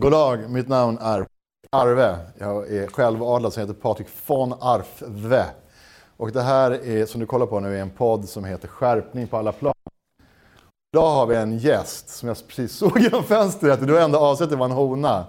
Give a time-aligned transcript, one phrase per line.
[0.00, 1.26] God dag, mitt namn är
[1.70, 2.16] Arve.
[2.38, 5.44] Jag är självadlad som heter Patrik von Arfve.
[6.16, 9.26] Och det här är, som du kollar på nu är en podd som heter Skärpning
[9.26, 9.74] på alla plan.
[10.92, 13.86] Idag har vi en gäst som jag precis såg genom fönstret.
[13.86, 15.24] Du har ändå avsett att det var en hona.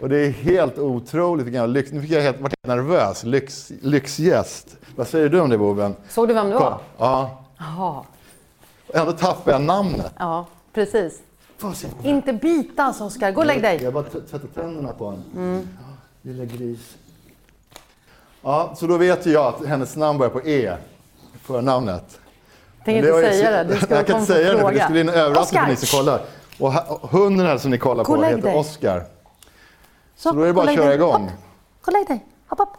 [0.00, 1.92] Och det är helt otroligt vilken lyx.
[1.92, 3.24] Nu fick jag helt, varit helt nervös.
[3.24, 4.76] Lyx, lyxgäst.
[4.96, 5.96] Vad säger du om det Boven?
[6.08, 6.80] Såg du vem det var?
[6.98, 7.44] Ja.
[7.58, 8.04] Jaha.
[8.94, 10.12] Ändå tappade jag namnet.
[10.18, 11.22] Ja, precis.
[11.74, 11.88] Se.
[12.02, 13.82] Inte bitas Oskar, gå och lägg dig.
[13.82, 15.22] Jag bara tvättar tänderna på honom.
[15.80, 16.96] Ja, lilla gris.
[18.42, 20.76] Ja, så då vet ju jag att hennes namn börjar på E.
[21.42, 22.20] Förnamnet.
[22.84, 23.74] Tänk inte säga det.
[23.74, 25.74] Du ska jag kan inte säga det, för det skulle bli en överraskning för ni
[25.74, 25.86] Oskar!
[25.86, 26.20] som kollar.
[26.58, 26.72] Och
[27.10, 28.54] hunden här som ni kollar på heter dig.
[28.56, 29.04] Oscar.
[30.16, 30.94] Så, Så då är det bara att köra dig.
[30.94, 31.22] igång.
[31.22, 31.30] Hopp.
[31.82, 32.24] Gå och lägg dig.
[32.48, 32.76] Hopp, hopp.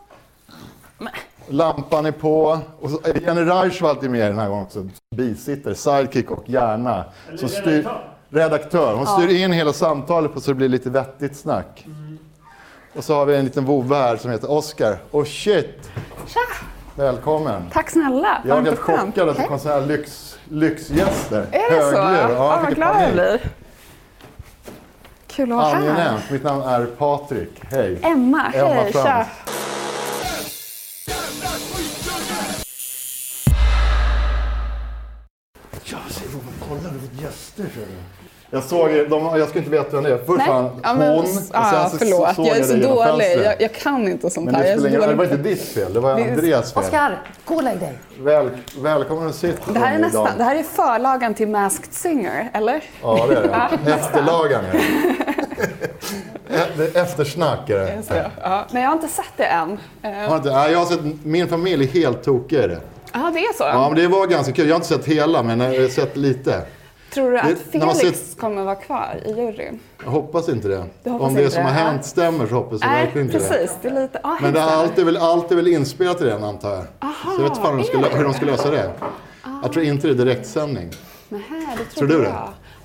[1.47, 2.59] Lampan är på.
[2.79, 4.89] Och så är Jenny Reichwald är med den här gången också.
[5.15, 7.05] Bisitter, sidekick och hjärna.
[7.37, 7.89] Som styr,
[8.29, 8.93] redaktör.
[8.95, 11.85] Hon styr in hela samtalet på så det blir lite vettigt snack.
[12.95, 14.97] Och så har vi en liten vovve här som heter Oscar.
[15.11, 15.89] Och shit!
[16.27, 16.39] Tja!
[16.95, 17.69] Välkommen!
[17.73, 18.41] Tack snälla.
[18.45, 19.47] Jag är helt chockad att det Hej.
[19.47, 21.45] kom sådana här lyx, lyxgäster.
[21.51, 22.01] Är det så?
[22.01, 22.37] Högljudd.
[22.37, 23.41] Ja, vad glad jag blir.
[25.27, 25.75] Kul att vara här.
[25.75, 26.31] Angenämt.
[26.31, 27.61] Mitt namn är Patrik.
[27.71, 27.99] Hej.
[28.01, 28.59] Emma, hej.
[28.61, 29.01] Emma Tja.
[29.03, 29.27] Frans.
[35.83, 36.21] Ja, se,
[36.69, 37.65] kolla vilka gäster.
[38.51, 40.17] Jag såg de, jag ska inte veta vem det är.
[40.17, 40.47] Först Nej.
[40.47, 41.43] var han Ja, men, hon, och sen
[41.89, 43.45] så förlåt, såg jag är dig så dålig.
[43.45, 44.61] Jag, jag kan inte sånt Men här.
[44.63, 46.31] det, Jag är så ingen, det dålig var inte ditt fel, det var Det är-
[46.31, 46.83] Andreas fel.
[46.83, 47.93] Oskar, gå och lägg dig.
[48.19, 48.49] Väl,
[48.81, 52.83] välkommen att sitta det här är nästan, det här är förlagan till Masked Singer, eller?
[53.01, 53.91] Ja, det är det.
[53.91, 54.79] Efterlagan är det.
[56.77, 56.97] Det.
[56.97, 58.03] är Eftersnack är det.
[58.07, 58.65] Så, ja.
[58.71, 59.77] Nej, jag har inte sett det än.
[60.03, 62.79] Eh, Har inte, nej, jag har sett, min familj är helt tokig i det.
[63.13, 63.63] Ja, det är så.
[63.63, 64.67] Ja, men det var ganska kul.
[64.67, 66.61] Jag har inte sett hela, men jag har sett lite.
[67.13, 69.79] Tror du att Felix ser- kommer vara kvar i juryn?
[70.03, 70.77] Jag hoppas inte det.
[70.77, 73.39] Hoppas Om det inte som det, har hänt stämmer så hoppas jag Nej, verkligen inte
[73.39, 73.49] det.
[73.49, 73.77] precis.
[73.81, 74.19] Det är lite...
[74.23, 76.85] Ah, Men det har alltid väl, alltid väl inspelat redan antar jag.
[76.99, 78.91] Aha, så jag vet inte fan hur de, hur de ska lösa det.
[79.63, 80.89] Jag tror inte det är direktsändning.
[81.29, 81.43] Nähä,
[81.77, 82.35] det Tror trodde du det?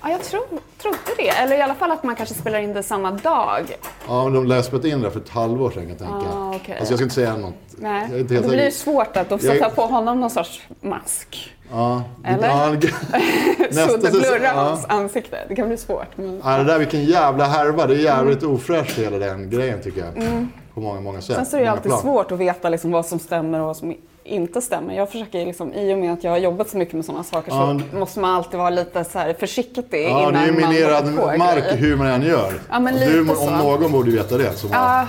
[0.09, 0.11] Jag.
[0.11, 1.29] Ja, jag tro, trodde det.
[1.29, 3.77] Eller i alla fall att man kanske spelar in det samma dag.
[4.07, 6.37] Ja, men de lär spelat in det för ett halvår sedan kan jag tänka.
[6.37, 6.75] Ah, okej.
[6.79, 7.53] Alltså jag ska inte säga något.
[7.77, 8.91] Nej, Jag är inte helt blir det säker.
[8.91, 11.51] svårt att då Jag- sätta på honom någon sorts mask.
[11.71, 12.47] Ja, Eller?
[12.47, 12.67] Ja,
[13.87, 14.51] så det blurrar ja.
[14.53, 15.37] hans ansikte.
[15.47, 16.07] Det kan bli svårt.
[16.17, 16.41] Men...
[16.43, 17.87] Ja, det där vilken jävla härva.
[17.87, 20.47] Det är jävligt ofräscht hela den grejen tycker jag.
[20.73, 21.29] På många, många sätt.
[21.29, 21.45] Mm.
[21.45, 22.01] Sen så är det alltid plan.
[22.01, 24.93] svårt att veta liksom vad som stämmer och vad som inte stämmer.
[24.93, 27.51] Jag försöker liksom, I och med att jag har jobbat så mycket med sådana saker
[27.51, 30.51] Ja, så måste man alltid vara lite så här försiktig Ja, innan det är ju
[30.61, 31.75] man minerad mark grejer.
[31.77, 32.53] hur man än gör.
[32.71, 33.47] Ja, men lite du, så.
[33.47, 34.53] om någon borde veta det.
[34.53, 35.07] Som Ja,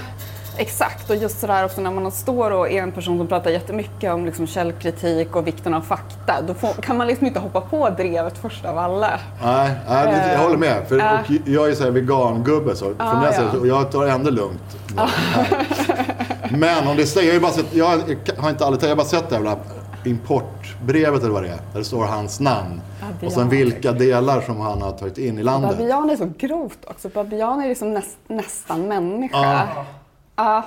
[0.59, 1.11] exakt.
[1.11, 4.27] Och just sådär också när man står och är en person som pratar jättemycket om
[4.27, 6.35] liksom källkritik och vikten av fakta.
[6.47, 9.21] Då får, kan man liksom inte hoppa på drevet först av alla.
[9.45, 10.89] Nej, nej jag håller med.
[10.89, 11.19] För, Ja.
[11.21, 13.33] och jag är så här vegangubbe, så från Ja, ja.
[13.33, 14.77] sidan, och jag tar det ändå lugnt.
[14.97, 15.86] Här.
[16.51, 17.85] Men om det stämmer, jag har bara sett, jag
[18.39, 19.59] har inte aldrig, jag har bara sett det jävla
[20.05, 21.61] importbrevet eller vad det är.
[21.73, 22.81] Där det står hans namn.
[23.01, 23.27] Babian.
[23.27, 25.71] Och sen vilka delar som han har tagit in i landet.
[25.71, 27.09] Babian är så grovt också.
[27.09, 29.37] Babian är liksom näst, nästan människa.
[29.37, 29.85] Ja.
[30.37, 30.63] Ja.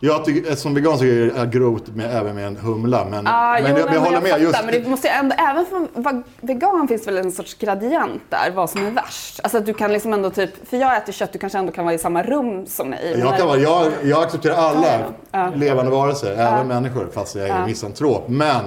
[0.00, 3.06] Jag tycker, som vegan så är det grovt med, även med en humla.
[3.10, 4.30] Men, Ja, men jo, jag, nej, jag men håller med.
[4.30, 8.50] fattar, Just, Men det måste ändå, även för vegan finns väl en sorts gradient där,
[8.54, 9.40] vad som är värst.
[9.42, 11.84] Alltså att du kan liksom ändå typ, för jag äter kött, du kanske ändå kan
[11.84, 13.10] vara i samma rum som mig.
[13.12, 14.86] Men Jag, kan vara, jag, jag accepterar alla
[15.30, 15.52] Ja.
[15.54, 18.28] levande varelser, även människor, fast jag är misantrop.
[18.28, 18.64] Men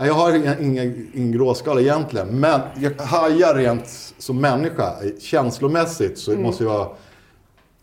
[0.00, 2.28] jag har ingen, ingen, gråskala egentligen.
[2.40, 6.88] Men jag hajar rent som människa, känslomässigt, så måste jag vara...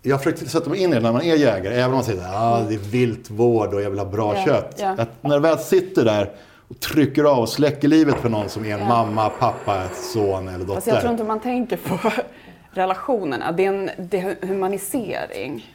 [0.05, 2.21] Jag försöker sätta mig in i det när man är jägare, även om man säger
[2.21, 4.75] att ah, det är viltvård och jag vill ha bra Ja, kött.
[4.79, 4.95] ja.
[4.97, 6.29] Att när jag väl sitter där
[6.67, 9.83] och trycker av och släcker livet för någon som är en mamma, pappa,
[10.13, 10.75] son eller dotter.
[10.75, 12.11] Alltså jag tror inte man tänker på
[12.71, 13.51] relationerna.
[13.51, 15.74] Det är en det är humanisering.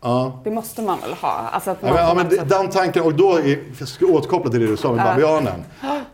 [0.00, 0.40] Ja.
[0.44, 1.48] Det måste man väl ha?
[1.52, 3.88] Alltså att Ja, man men, ja, men det- sätt- den tanken, och då är, jag
[3.88, 5.64] ska återkoppla till det du sa med babianen.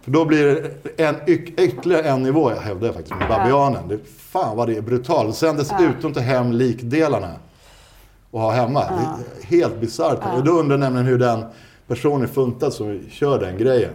[0.03, 0.45] För då blir
[0.97, 3.89] det en, ytterligare en nivå, jag hävdar faktiskt, med babianen.
[3.89, 5.29] Det, fan vad det är brutalt.
[5.29, 7.31] Och sen dessutom ta hem likdelarna
[8.31, 8.81] och ha hemma.
[8.81, 10.19] Det är helt bisarrt.
[10.37, 11.45] Och då undrar jag nämligen hur den
[11.87, 13.91] personen är funtad som kör den grejen.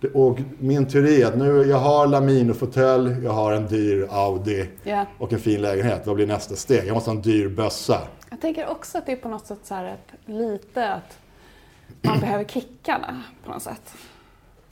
[0.00, 4.68] Det- Och min teori är att nu, jag har Lamino-fåtölj, jag har en dyr Audi
[4.84, 5.06] Ja.
[5.18, 6.06] och en fin lägenhet.
[6.06, 6.86] Vad blir nästa steg?
[6.86, 8.00] Jag måste ha en dyr bössa.
[8.30, 11.18] Jag tänker också att det är på något sätt så här ett, lite att
[12.02, 13.94] man behöver kickarna på något sätt.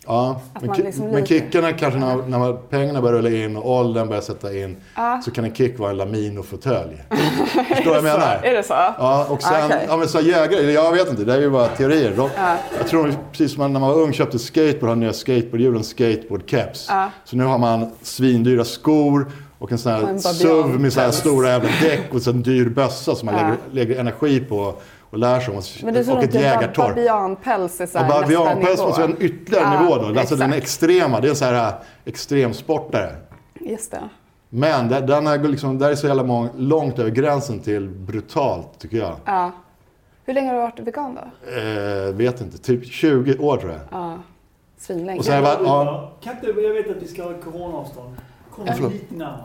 [0.06, 3.56] Ja, Att men, man liksom men kickarna kanske när, när man, pengarna börjar rulla in
[3.56, 5.20] och åldern börjar sätta in Ja.
[5.24, 7.02] så kan en kick vara en Lamino-fåtölj.
[7.68, 8.40] Förstår du vad jag menar?
[8.42, 8.72] Är det så?
[8.74, 9.84] Ja, och sen, Okej.
[9.88, 12.12] ja men så jägare, jag vet inte, det är ju bara teorier.
[12.16, 12.28] De,
[12.78, 16.86] Jag tror precis som när man var ung köpte skateboard, hade nya skateboardhjulen skateboardkeps.
[16.90, 17.10] Ja.
[17.24, 19.26] Så nu har man svindyra skor
[19.58, 22.68] Och en sån Och här SUV med så här stora jävla däck och en dyr
[22.68, 23.40] bössa som man Ja.
[23.42, 24.74] lägger, lägger energi på
[25.14, 25.62] och lär sig om.
[25.84, 26.88] Men det är så och ett att jägartorp.
[26.88, 28.87] babianpäls är så här Ja, nästa Babianpäls nivå.
[28.88, 30.20] måste vara en ytterligare Ja, nivå då.
[30.20, 31.72] Alltså den extrema, det är en sån här
[32.05, 33.16] extremsportare.
[33.61, 34.08] Just det.
[34.49, 38.78] Men där, den är liksom, där är så jävla mång, långt över gränsen till brutalt
[38.78, 39.12] tycker jag.
[39.25, 39.50] Ja.
[40.25, 41.50] Hur länge har du varit vegan då?
[41.61, 43.81] Eh, vet inte, typ 20 år tror jag.
[43.90, 44.19] Ja.
[44.78, 45.19] Svinlänge.
[45.19, 48.16] Och sen var, ja, Kan inte, jag vet att vi ska ha coronaavstånd.
[48.56, 48.92] Kom förlåt.
[48.92, 49.42] lite närmare.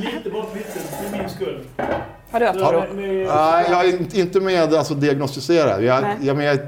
[0.14, 1.64] lite bort lite, för min skull.
[2.30, 5.82] Har du haft med- nej, jag är inte- med alltså, diagnostiserad.
[5.82, 6.16] Jag, Nej.
[6.20, 6.58] jag, men jag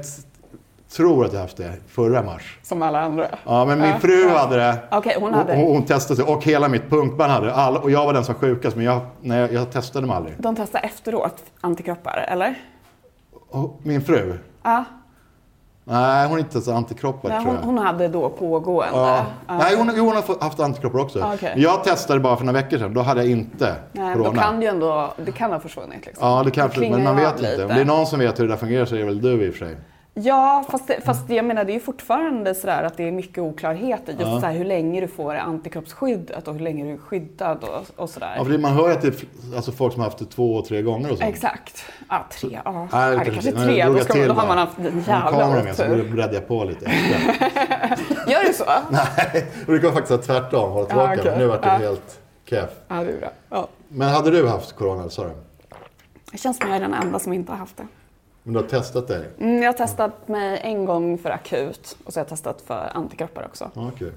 [0.91, 2.59] tror att jag haft det förra mars.
[2.63, 3.27] Som alla andra?
[3.45, 4.37] Ja, men min Ja, fru ja.
[4.37, 4.77] hade det.
[4.91, 7.53] Okej, hon hade och hon testade sig och hela mitt punkband hade det.
[7.53, 10.15] All, och jag var den som var sjukast men jag, nej, jag, jag testade mig
[10.15, 10.35] aldrig.
[10.37, 12.55] De testar efteråt antikroppar, eller?
[13.49, 14.37] Och min fru?
[14.63, 14.83] Ja.
[15.83, 17.65] Nej, hon har inte testat antikroppar Nej, tror hon, jag.
[17.67, 18.97] hon hade då pågående.
[18.99, 19.25] Ja.
[19.47, 21.21] Nej, hon, hon har haft antikroppar också.
[21.23, 21.35] Ah.
[21.41, 22.93] Men Jag testade bara för några veckor sedan.
[22.93, 24.41] Då hade jag inte Nej, då corona.
[24.41, 26.05] kan det ju ändå, det kan ha försvunnit.
[26.05, 26.27] Liksom.
[26.27, 27.51] Ja, det kanske, klingar men man vet av inte.
[27.51, 27.63] lite.
[27.65, 29.45] Om det är någon som vet hur det där fungerar så är det väl du
[29.45, 29.77] i och för sig.
[30.13, 34.11] Ja, fast, fast jag menar det är ju fortfarande sådär att det är mycket oklarheter.
[34.13, 37.85] Just så här, hur länge du får antikroppsskyddet och hur länge du är skyddad och,
[38.03, 38.33] och sådär.
[38.37, 39.15] Ja, för man hör ju att det är
[39.55, 41.23] alltså, folk som har haft det två, tre gånger och så.
[41.23, 41.83] Exakt.
[42.09, 42.59] Ja, tre.
[42.65, 43.85] Ja, Nej, det kanske är tre.
[43.85, 46.11] Då, ska man, till då har man haft en jävla kameran med så otur.
[46.11, 46.85] breddade jag på lite.
[48.27, 48.65] Gör du så?
[48.89, 49.05] Nej,
[49.59, 50.71] det brukar faktiskt vara tvärtom.
[50.71, 51.13] Hålla tillbaka.
[51.19, 51.31] okej.
[51.31, 51.73] Men Nu vart det Ja.
[51.77, 52.69] helt keff.
[52.87, 53.29] Ja, det är bra.
[53.49, 53.67] Ja.
[53.87, 55.31] Men hade du haft corona, sa du?
[56.31, 57.83] Det känns som jag är den enda som inte har haft det.
[58.43, 59.29] Men du har testat dig?
[59.39, 62.91] Mm, jag har testat mig en gång för akut och så har jag testat för
[62.93, 63.71] antikroppar också.
[63.73, 64.11] Ja, okej.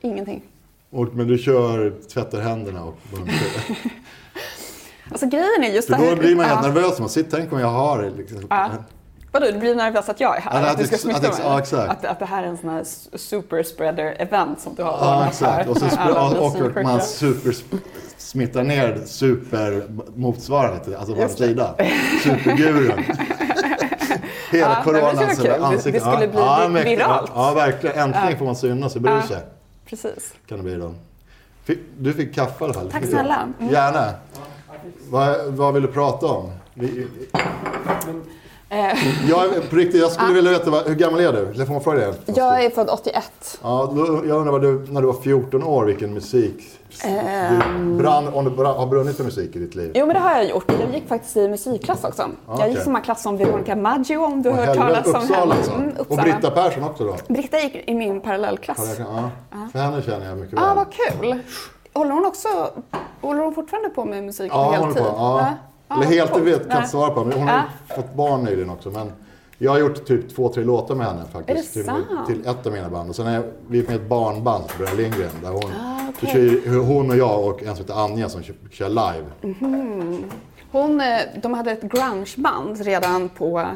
[0.00, 0.42] Ingenting.
[0.90, 2.94] Och, men du kör, tvättar händerna och...
[5.10, 6.72] Alltså grejen är just det här- då blir man helt Ja.
[6.72, 6.98] nervös.
[7.00, 8.10] Man sitter, tänk om jag har det.
[8.10, 8.46] Liksom.
[8.50, 8.70] Ja.
[9.32, 10.62] Vadå, du blir nervös att jag är här?
[10.62, 11.30] Att, att du ska smitta mig?
[11.42, 11.90] ja, exakt.
[11.90, 14.90] Att, att det här är en sån här s- super spreader event som du har
[14.92, 15.68] Ja, exakt.
[15.68, 15.86] Och, så
[16.40, 17.54] och, och man super
[18.16, 19.82] smittar ner super
[20.14, 21.28] motsvarande, alltså på andra det.
[21.28, 21.74] sidan.
[22.22, 23.04] Supergurun.
[24.58, 25.10] Hela Ja, det coronan.
[25.10, 25.50] skulle vara så kul.
[25.50, 27.30] Det- ansiktet- det skulle bli ja, viralt.
[27.34, 27.98] Ja, verkligen.
[27.98, 28.36] Äntligen Ja.
[28.36, 29.44] får man synas i bruset.
[29.86, 30.34] Precis.
[30.48, 30.94] Kan det bli då.
[31.98, 32.90] Du fick kaffe i alla fall.
[32.90, 33.48] Tack snälla.
[33.60, 33.72] Mm.
[33.72, 34.10] Gärna.
[35.10, 36.50] Vad, vad vill du prata om?
[36.74, 37.06] Vi,
[39.28, 41.38] jag, på riktigt, jag skulle vilja veta, vad, hur gammal är du?
[41.38, 42.14] Eller får man fråga det?
[42.36, 43.58] jag är född 81.
[43.62, 46.62] Ja, då, jag undrar vad du, när du var 14 år, vilken musik
[47.02, 49.92] du brann, om du bra- har brunnit för musik i ditt liv?
[49.94, 50.72] Jo men det har jag gjort.
[50.80, 52.28] Jag gick faktiskt i musikklass också.
[52.58, 55.54] Jag gick samma klass som Veronica Maggio om du har hört talas om henne.
[55.54, 55.72] alltså?
[55.72, 56.16] Mm, Och.
[56.16, 57.16] Britta Persson också då?
[57.28, 58.96] Britta gick i min parallellklass.
[58.98, 59.30] Ja.
[59.72, 60.76] För henne känner jag mycket Ja, väl.
[60.76, 61.38] vad kul.
[61.94, 62.48] Håller hon också,
[63.20, 65.02] håller hon fortfarande på med musik Ja, på heltid?
[65.06, 65.48] Ja.
[65.94, 66.44] Ja, Eller helt, det coolt.
[66.48, 67.24] vet kan jag inte svara på.
[67.24, 67.94] Men hon har Ja.
[67.96, 68.90] fått barn nyligen också.
[68.90, 69.12] Men
[69.58, 71.72] jag har gjort typ två, tre låtar med henne faktiskt.
[71.72, 71.84] Till,
[72.26, 73.08] till ett av mina band.
[73.10, 75.30] Och sen är vi med ett barnband, Bröderna Lindgren.
[75.42, 76.60] Där hon, Ah, okej.
[76.64, 79.24] kör, hon och jag och en som heter Anja som kör, kör live.
[80.72, 81.06] Hon, eh,
[81.42, 83.66] de hade ett grungeband redan på,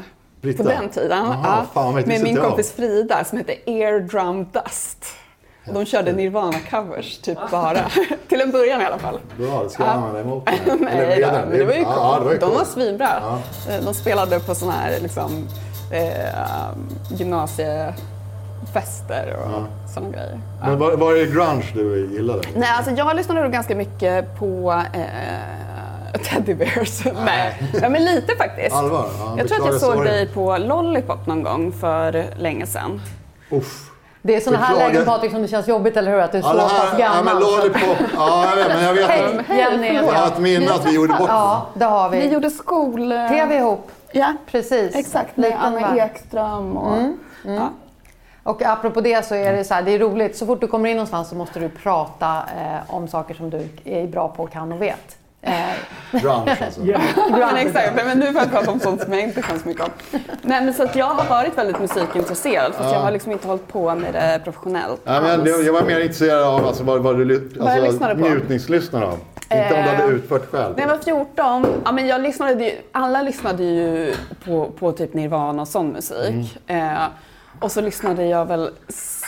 [0.41, 0.63] Britta?
[0.63, 1.25] på den tiden.
[1.25, 5.05] Jaha, fan, vet, med min kompis Frida som hette Air Drum Dust.
[5.67, 7.79] Och de körde Nirvana-covers, typ bara.
[8.29, 9.19] Till en början i alla fall.
[9.37, 10.91] Bra, det ska jag använda emot henne.
[10.91, 11.97] Eller Nej, då, men det var ju Ja, coolt.
[11.97, 13.07] ja, var ju De var svinbra.
[13.21, 13.39] Ja.
[13.73, 15.47] Eh, De spelade på sådana här liksom,
[15.91, 16.69] eh,
[17.11, 19.63] gymnasiefester och
[19.93, 20.39] sådana grejer.
[20.61, 22.41] Men var, var är det grunge du gillade?
[22.55, 25.01] Nej, alltså jag lyssnade nog ganska mycket på eh,
[26.23, 27.05] Teddy Bears.
[27.25, 27.61] Nej.
[27.81, 28.75] ja, men lite faktiskt.
[28.75, 29.05] Allvar?
[29.19, 30.13] Ja, jag tror att jag såg sorgen.
[30.13, 33.01] dig på Lollipop någon gång för länge sedan.
[33.51, 33.88] Uff.
[34.21, 36.19] Det är sådana här lägen Patrik som det känns jobbigt, eller hur?
[36.19, 37.41] Att du är så Ja, pass här, ja, men gammal.
[37.41, 37.97] Lollipop.
[38.15, 39.87] Ja, jag vet, men jag vet Hej, att Jenny
[40.27, 42.27] ett minne att vi gjorde bort Ja, det har Vi vi.
[42.33, 43.11] gjorde skol...
[43.11, 44.95] eh, TV ihop, Ja, precis.
[44.95, 45.37] exakt.
[45.37, 45.97] Med Liten Anna.
[46.05, 46.97] Ekström och...
[47.45, 47.69] Ja.
[48.43, 50.37] Och apropå det så är det så här, det är roligt.
[50.37, 52.27] Så fort du kommer in någonstans så måste du prata
[52.61, 55.17] eh, om saker som du är bra på, kan och vet.
[55.41, 55.53] Eh,
[56.11, 56.81] grunge alltså.
[56.85, 56.99] Ja.
[57.29, 59.67] Men exakt, Nej, men nu får jag prata om sånt som jag inte kan så
[59.67, 59.89] mycket om.
[60.41, 63.67] Nej, men så att jag har varit väldigt musikintresserad fast jag har liksom inte hållit
[63.67, 67.17] på med det professionellt Ja, men det, jag var mer intresserad av alltså, vad, vad
[67.17, 67.23] du
[67.59, 68.29] Vad jag alltså, på?
[68.29, 69.19] njutningslyssnade av.
[69.51, 70.75] Inte om du hade Eh, utfört själv.
[70.75, 74.13] När jag var 14, ja, men jag lyssnade, ju- alla lyssnade ju
[74.45, 76.59] på, på typ Nirvana och sån musik.
[76.67, 76.87] Mm.
[76.93, 77.01] Eh,
[77.59, 78.69] och så lyssnade jag väl,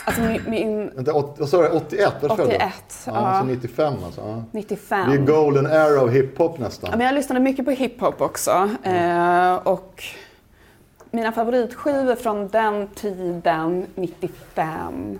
[0.04, 1.68] alltså min, min Vänta, vad sa du?
[1.68, 2.12] 81?
[2.22, 2.44] Var du född då?
[2.44, 2.62] 81,
[3.06, 3.40] Ja, ja.
[3.40, 4.20] Så 95 alltså.
[4.20, 4.42] Ja.
[4.50, 5.10] 95.
[5.10, 6.90] Det är golden era av hiphop nästan.
[6.92, 8.70] Ja, men jag lyssnade mycket på hiphop också.
[8.82, 10.04] Eh, och
[11.10, 15.18] mina favoritskivor från den tiden, 95.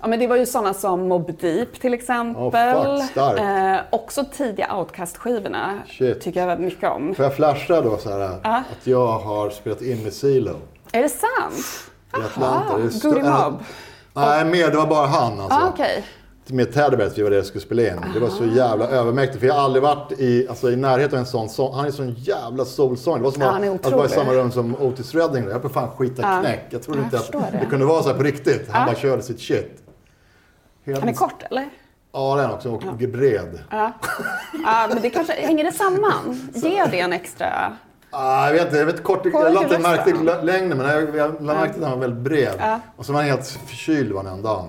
[0.00, 2.42] Ja, men det var ju sådana som Mobb Deep till exempel.
[2.76, 5.78] Oh, fuck, eh, också tidiga Outcast-skivorna
[6.20, 7.14] tycker jag väldigt mycket om.
[7.14, 8.56] Får jag flasha då så här, Ja.
[8.80, 10.56] att jag har spelat in med Silo
[10.92, 11.90] Är det sant?
[12.12, 12.72] I Atlanta.
[12.74, 13.62] Ah, Goody en- Mob?
[14.14, 15.58] Nej, mer, det var bara han alltså.
[15.58, 16.04] Ah, okej.
[16.48, 18.00] med Teddybears, vi var det jag skulle spela in.
[18.14, 21.18] Det var så jävla övermäktigt för jag har aldrig varit i, alltså, i närheten av
[21.20, 21.74] en sån sång.
[21.74, 23.18] Han är sån jävla solsång.
[23.18, 25.44] Det var som Ja, att, att vara i samma rum som Otis Redding.
[25.44, 26.40] Jag höll på fan skita Ja.
[26.40, 26.66] knäck.
[26.70, 27.58] Jag trodde Jag inte att det.
[27.60, 27.66] det.
[27.66, 28.68] kunde vara så här på riktigt.
[28.70, 28.86] Han Ja.
[28.92, 29.82] bara körde sitt shit.
[30.86, 31.68] Helt Han är kort eller?
[32.12, 32.70] Ja, den också.
[32.70, 33.58] Och bred.
[33.70, 33.92] Ja.
[34.64, 36.50] ja, men det kanske, hänger det samman?
[36.54, 37.76] Ger det en extra...
[38.18, 41.16] Ah, jag vet inte, jag vet kort, jag lade inte märke till längden men jag,
[41.16, 42.54] jag märke till att han var väldigt bred.
[42.58, 42.80] Ja.
[42.96, 44.64] Och så var han helt förkyld varannan dag.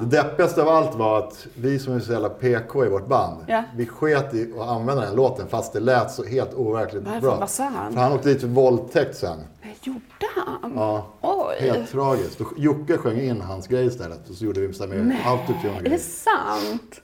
[0.00, 3.44] Det deppigaste av allt var att vi som är så jävla PK i vårt band,
[3.46, 3.62] Ja.
[3.76, 7.20] vi sket i att använda den låten fast det lät så helt overkligt Varför?
[7.20, 7.46] bra.
[7.46, 7.92] Sa han?
[7.92, 9.38] För han åkte dit för våldtäkt sen.
[9.62, 10.00] Nej, Gjorde
[10.46, 10.72] han?
[10.76, 11.06] Ja.
[11.20, 11.56] Oj.
[11.60, 12.38] Helt tragiskt.
[12.38, 15.90] Då Jocke sjöng in hans grej istället och så gjorde vi så med autotune Är
[15.90, 17.00] det sant?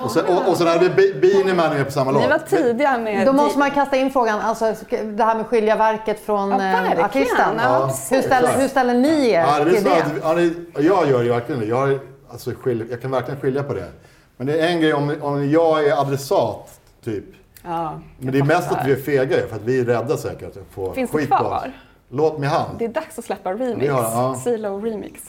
[0.00, 2.22] Och sen, och, och sen hade vi Be- Beanie Man med på samma låt.
[2.22, 3.26] Ni var tidiga med...
[3.26, 6.62] Då måste man kasta in frågan, alltså det här med skilja verket från Ja,
[6.94, 7.56] eh, artisten.
[7.62, 10.76] Ja, hur, ställer, hur ställer ni er Ja, det är till så det?
[10.76, 11.66] att, jag gör ju verkligen det.
[11.66, 11.98] Jag,
[12.30, 12.52] alltså,
[12.90, 13.88] jag kan verkligen skilja på det.
[14.36, 17.24] Men det är en grej om, om jag är adressat, typ.
[17.64, 20.56] Ja, Men det är mest att vi är fega för att vi är rädda säkert
[20.56, 21.40] att få Finns det skit på oss.
[21.40, 21.72] kvar?
[22.10, 22.70] Låt med hand.
[22.78, 23.92] Det är dags att släppa remix.
[23.92, 24.34] Har- ja.
[24.44, 25.20] Silo remix.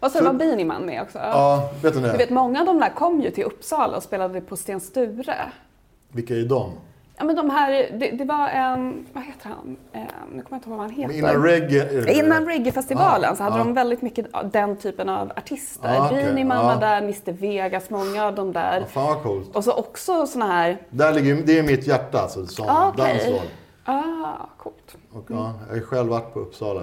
[0.00, 1.18] Vad sa du, var Beanie Man med också?
[1.18, 2.16] Ja, vet du Du det?
[2.16, 5.36] vet, många av de där kom ju till Uppsala och spelade på Sten Sture.
[6.12, 6.72] Vilka är de?
[7.20, 9.76] Ja, men de här, det, det var en, vad heter han?
[9.92, 10.00] Eh,
[10.32, 11.08] nu kommer jag inte ihåg vad han heter.
[11.08, 12.12] Men innan reggae?
[12.18, 13.58] Innan reggaefestivalen Ah, så hade ah.
[13.58, 15.96] de väldigt mycket den typen av artister.
[16.00, 16.74] Ah, okej, Beanie Man ah.
[16.74, 18.80] var där, Mr Vegas, många av de där.
[18.80, 19.56] Ja, fan vad coolt.
[19.56, 23.12] Och så också såna här, Där ligger, det är mitt hjärta, alltså, som Ah, okej.
[23.12, 23.48] dansroll.
[23.84, 24.96] ah, coolt.
[25.12, 26.80] Och, ja, jag har själv varit på Uppsala.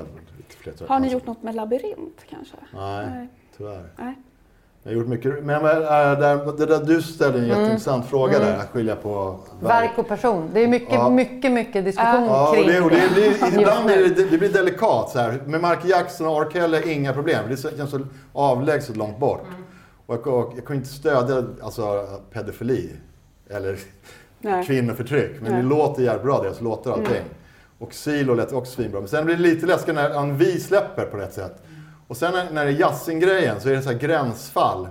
[0.88, 2.56] Har ni alltså, gjort något med labyrint kanske?
[2.74, 3.28] Nej, Nej.
[3.58, 3.90] tyvärr.
[3.98, 4.16] Nej.
[4.84, 5.44] Jag har gjort mycket.
[5.44, 9.92] Men äh, där, det där du ställde en jätteintressant fråga där, att skilja på Verk
[9.98, 10.50] och person.
[10.54, 11.10] Det är mycket, Ja.
[11.10, 14.54] mycket, mycket diskussion Ja, kring det, och det, blir, just ibland blir det, det blir
[14.54, 15.10] delikat.
[15.10, 15.32] Så här.
[15.32, 16.50] Med Michael Jackson och R.
[16.54, 17.46] Kelly, inga problem.
[17.50, 18.00] Det känns så
[18.34, 19.42] avlägset långt bort.
[20.06, 22.90] Och jag, och jag kan inte stödja alltså, pedofili
[23.50, 23.78] eller
[24.40, 24.66] Nej.
[24.66, 25.32] kvinnoförtryck.
[25.34, 25.52] Men Nej.
[25.52, 25.70] Mm.
[25.70, 27.24] det låter jävligt bra, deras låtar och allting.
[27.80, 29.00] Och Silo lät också svinbra.
[29.00, 31.64] Men sen blir det lite läskigt när Anvi släpper på rätt sätt.
[32.08, 34.88] Och sen när, det är jazzing-grejen så är det så här gränsfall.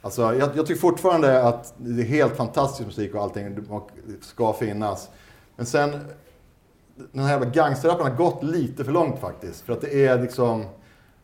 [0.00, 3.56] Alltså, jag, jag tycker fortfarande att det är helt fantastisk musik och allting
[4.20, 5.08] ska finnas.
[5.56, 5.90] Men sen,
[7.12, 9.60] den här jävla gangsterrappen har gått lite för långt faktiskt.
[9.60, 10.64] För att det är liksom,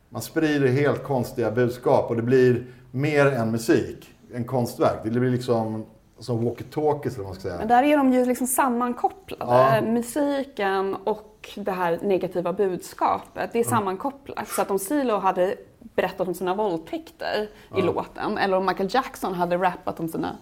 [0.08, 4.98] man sprider helt konstiga budskap och det blir mer än musik, en konstverk.
[5.04, 5.86] Det blir liksom
[6.18, 7.58] som walkie-talkies eller vad man ska säga.
[7.58, 9.76] Men där är de ju liksom sammankopplade.
[9.76, 9.92] Ja.
[9.92, 14.48] Musiken och det här negativa budskapet, det är sammankopplat.
[14.48, 19.34] Så att om Silo hade berättat om sina våldtäkter i låten, eller om Michael Jackson
[19.34, 20.36] hade rappat om sina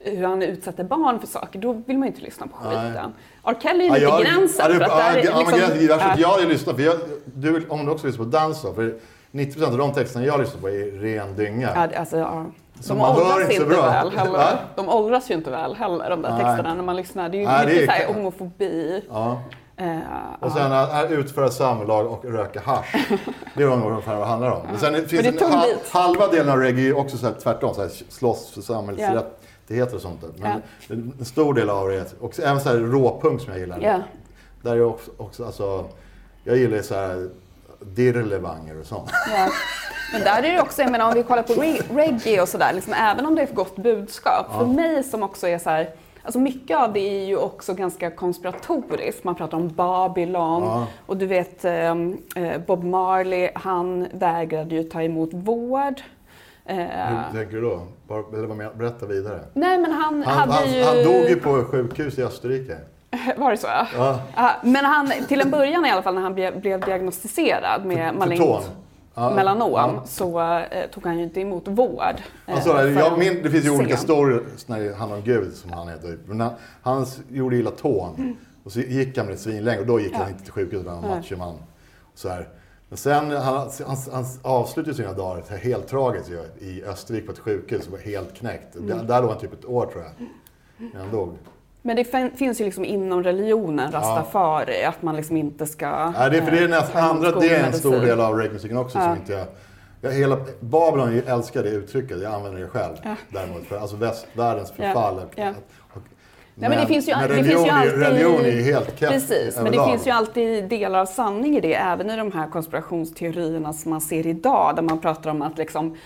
[0.00, 3.12] hur han utsätter barn för saker, då vill man ju inte lyssna på skiten.
[3.44, 3.56] R.
[3.62, 4.66] Kelly är lite gränsen.
[4.66, 6.14] Ja, det, för att där är ja, liksom- gränsen, ja.
[6.18, 8.98] jag har ju lyssnat, för jag, du, om du också lyssnar på dans då, för
[9.32, 11.70] 90% av de texterna jag lyssnar på är ren dynga.
[11.74, 12.46] Ja, alltså, ja.
[12.80, 13.82] Så De åldras inte bra.
[13.90, 14.32] väl heller.
[14.32, 14.58] Va?
[14.76, 16.44] De åldras ju inte väl heller, de där Nej.
[16.44, 17.28] texterna, när man lyssnar.
[17.28, 19.04] Det är ju Nej, det mycket är- så här homofobi.
[19.10, 19.40] Ja.
[19.76, 19.98] Eh,
[20.40, 22.94] Och sen att utföra samlag och röka hasch.
[23.54, 24.62] Det är ungefär vad det handlar om.
[24.70, 25.90] Men sen finns det en, tung ha, bit.
[25.90, 30.20] halva delen av reggae också så här, tvärtom, så här, slåss för samhällsrättigheter och sånt.
[30.20, 30.30] där.
[30.88, 33.78] Men en stor del av det är också, även så här råpunk som jag gillar.
[33.82, 33.98] Ja.
[34.62, 35.84] Där är också, också alltså,
[36.44, 37.28] jag gillar så här
[37.80, 39.10] dirlevanger och sånt.
[39.32, 39.48] Ja.
[40.12, 42.72] Men där är det också, jag menar om vi kollar på re- reggae och sådär,
[42.72, 45.90] liksom, även om det är ett gott budskap, för mig som också är så här,
[46.22, 49.24] alltså mycket av det är ju också ganska konspiratoriskt.
[49.24, 50.86] Man pratar om Babylon Ja.
[51.06, 56.00] och du vet ehm, eh, Bob Marley, han vägrade ju ta emot vård.
[56.64, 57.82] Eh, Hur tänker du då?
[58.74, 59.40] Berätta vidare.
[59.54, 60.84] nej men han, Han, hade han, ju...
[60.84, 62.76] han dog ju på sjukhus i Österrike.
[63.36, 63.66] Var det så?
[63.66, 64.20] Ja.
[64.36, 68.14] Ja, men han, till en början i alla fall när han blev, blev diagnostiserad med
[68.14, 68.70] malignt.
[69.14, 70.02] Ja, melanom ja.
[70.06, 72.14] så eh, tog han ju inte emot vård.
[72.46, 75.72] eh, Alltså, jag, min, det finns ju olika stories när det handlar om Gud, som
[75.72, 76.18] han heter.
[76.26, 78.36] Men han, han gjorde illa tån.
[78.64, 80.18] Och så gick han med det svinlänge och då gick Ja.
[80.18, 81.16] han inte till sjukhuset, utan han Nej.
[81.16, 81.54] machoman.
[82.14, 82.48] Så här.
[82.88, 86.30] Men sen, han, han, han avslutade sina dagar helt tragiskt
[86.60, 88.76] i Österrike på ett sjukhus och var helt knäckt.
[88.76, 88.88] Mm.
[88.88, 90.28] Där, där låg han typ ett år tror jag.
[90.94, 91.36] När han dog.
[91.82, 96.10] Men det fin- finns ju liksom inom religionen, rastafari, att man liksom inte ska...
[96.10, 98.34] Nej, det, är för det är eh, nästan andra, det är en stor del av
[98.36, 99.04] reggaemusiken också Ja.
[99.04, 99.46] som inte jag...
[100.00, 103.14] jag hela, Babylon älskar det uttrycket, jag använder det själv Ja.
[103.28, 103.64] däremot.
[103.66, 105.20] För, alltså västvärldens förfall.
[105.34, 105.50] Ja.
[105.92, 106.02] och,
[106.54, 107.98] Nej, men det finns ju, men det religion, finns ju alltid...
[107.98, 109.90] religion är ju helt keff Precis, men det överlag.
[109.90, 114.00] finns ju alltid delar av sanning i det, även i de här konspirationsteorierna som man
[114.00, 115.96] ser idag, där man pratar om att liksom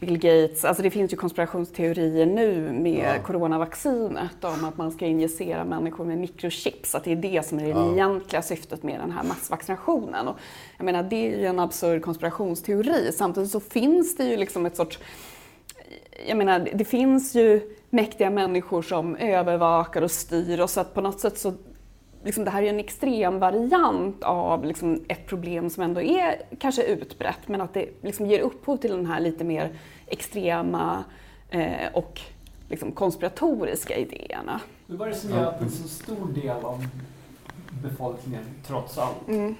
[0.00, 3.22] Bill Gates, alltså det finns ju konspirationsteorier nu med Ja.
[3.22, 7.62] coronavaccinet om att man ska injicera människor med mikrochips, att det är det som är
[7.62, 7.92] det Ja.
[7.92, 10.28] egentliga syftet med den här massvaccinationen.
[10.28, 10.36] Och
[10.76, 13.12] jag menar, det är ju en absurd konspirationsteori.
[13.12, 14.98] Samtidigt så finns det ju liksom ett sorts
[16.28, 21.00] jag menar, det finns ju mäktiga människor som övervakar och styr och så att på
[21.00, 21.52] något sätt så
[22.24, 26.82] liksom, det här är en extrem variant av liksom, ett problem som ändå är kanske
[26.82, 29.70] utbrett men att det liksom, ger upphov till den här lite mer
[30.06, 31.04] extrema
[31.50, 32.20] eh, och
[32.68, 34.60] liksom, konspiratoriska idéerna.
[34.86, 36.86] Men vad är det som gör att en så stor del av
[37.82, 39.54] befolkningen trots allt Mm.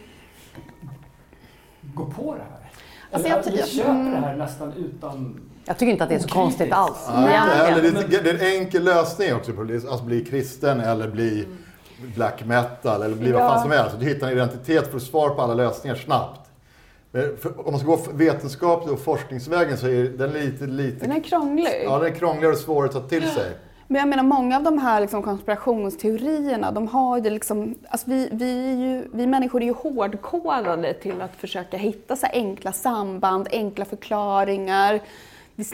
[1.94, 2.70] går på det här?
[3.12, 4.10] Alltså, Eller jag att vi köper mm.
[4.12, 5.40] det här nästan utan...
[5.64, 6.34] Jag tycker inte att det är så Okritiskt.
[6.42, 7.08] konstigt alls.
[7.08, 8.10] Egentligen.
[8.10, 9.74] det, är- det är en enkel lösning också på det.
[9.74, 11.46] Alltså bli kristen eller bli
[12.14, 13.48] black metal eller bli vad Ja.
[13.48, 13.96] fan som helst.
[14.00, 16.40] Du hittar en identitet för att svara på alla lösningar snabbt.
[17.12, 21.06] För, om man ska gå vetenskapligt och forskningsvägen så är den lite, lite...
[21.06, 21.82] Den är krånglig.
[21.84, 23.52] Ja, den är krångligare och svårare att ta till sig.
[23.86, 28.28] Men jag menar många av de här liksom konspirationsteorierna, de har ju liksom, alltså vi,
[28.32, 33.84] vi, ju, vi människor är ju hårdkodade till att försöka hitta så enkla samband, enkla
[33.84, 35.00] förklaringar.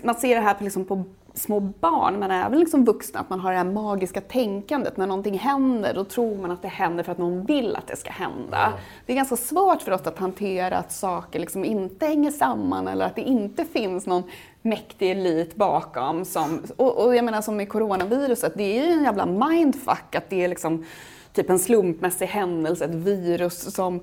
[0.03, 1.05] Man ser det här på, liksom på
[1.37, 4.97] små barn, men även liksom vuxna, att man har det här magiska tänkandet.
[4.97, 7.97] När någonting händer, då tror man att det händer för att någon vill att det
[7.97, 8.73] ska hända.
[9.07, 13.07] Det är ganska svårt för oss att hantera att saker liksom inte hänger samman eller
[13.07, 14.23] att det inte finns någon
[14.63, 16.25] mäktig elit bakom.
[16.25, 20.31] Som, och, och jag menar som med coronaviruset, det är ju en jävla mindfuck att
[20.31, 20.85] det är liksom
[21.33, 24.01] typ en slumpmässig händelse, ett virus som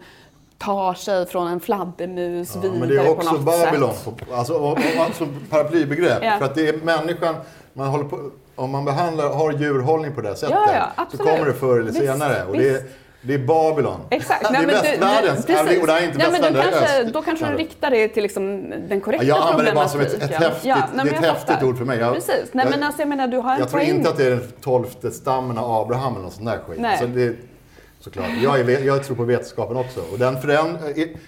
[0.65, 4.71] tar sig från en fladdermus Ja, vidare men det är också Babylon, på, alltså, och,
[4.71, 6.23] och, alltså paraplybegrepp.
[6.23, 6.37] Ja.
[6.37, 7.35] För att det är människan,
[7.73, 8.19] man håller på,
[8.55, 11.91] om man behandlar, har djurhållning på det sättet Ja, ja, så kommer det förr eller
[11.91, 12.43] Visst, senare.
[12.45, 12.81] Och det, är,
[13.21, 13.99] det är Babylon.
[14.09, 14.43] Exakt.
[14.43, 15.81] Det Nej, är men du- västvärldens, precis.
[15.81, 17.03] och det är inte ja, men det är kanske.
[17.03, 19.99] Då kanske du riktar det till liksom den korrekta Ja, jag använder det bara som
[19.99, 20.51] ett, ett problematiken.
[20.51, 21.99] häftigt, Ja, nej, det är ett jag häftigt ord för mig.
[21.99, 22.49] Jag, Precis.
[22.51, 24.29] Nej, jag, men alltså, jag menar, du har en jag tror inte att det är
[24.29, 26.79] den tolfte stammen av Abraham eller något sånt där skit.
[26.79, 26.97] Nej.
[26.97, 27.35] Så det,
[28.03, 28.27] såklart.
[28.43, 29.99] Jag, är, jag tror på vetenskapen också.
[30.11, 30.77] Och den föränd,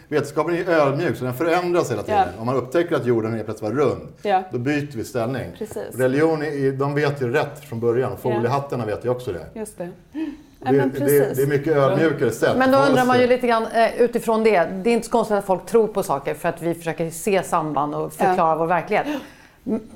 [0.07, 2.27] vetenskapen är ju ödmjuk, så den förändras hela tiden.
[2.35, 2.39] Ja.
[2.41, 4.43] Om man upptäcker att jorden är plötsligt var rund, Ja.
[4.51, 5.51] då byter vi ställning.
[5.57, 5.95] Precis.
[5.95, 8.17] Religion, är, de vet ju rätt från början.
[8.21, 9.59] Foliehattarna vet ju också det.
[9.59, 9.89] Just det.
[10.11, 10.25] Det,
[10.59, 12.57] Ja, men det, det är mycket ödmjukare sätt.
[12.57, 14.65] Men då undrar man ju lite grann eh, utifrån det.
[14.83, 17.43] Det är inte så konstigt att folk tror på saker för att vi försöker se
[17.43, 19.07] samband och förklara vår verklighet.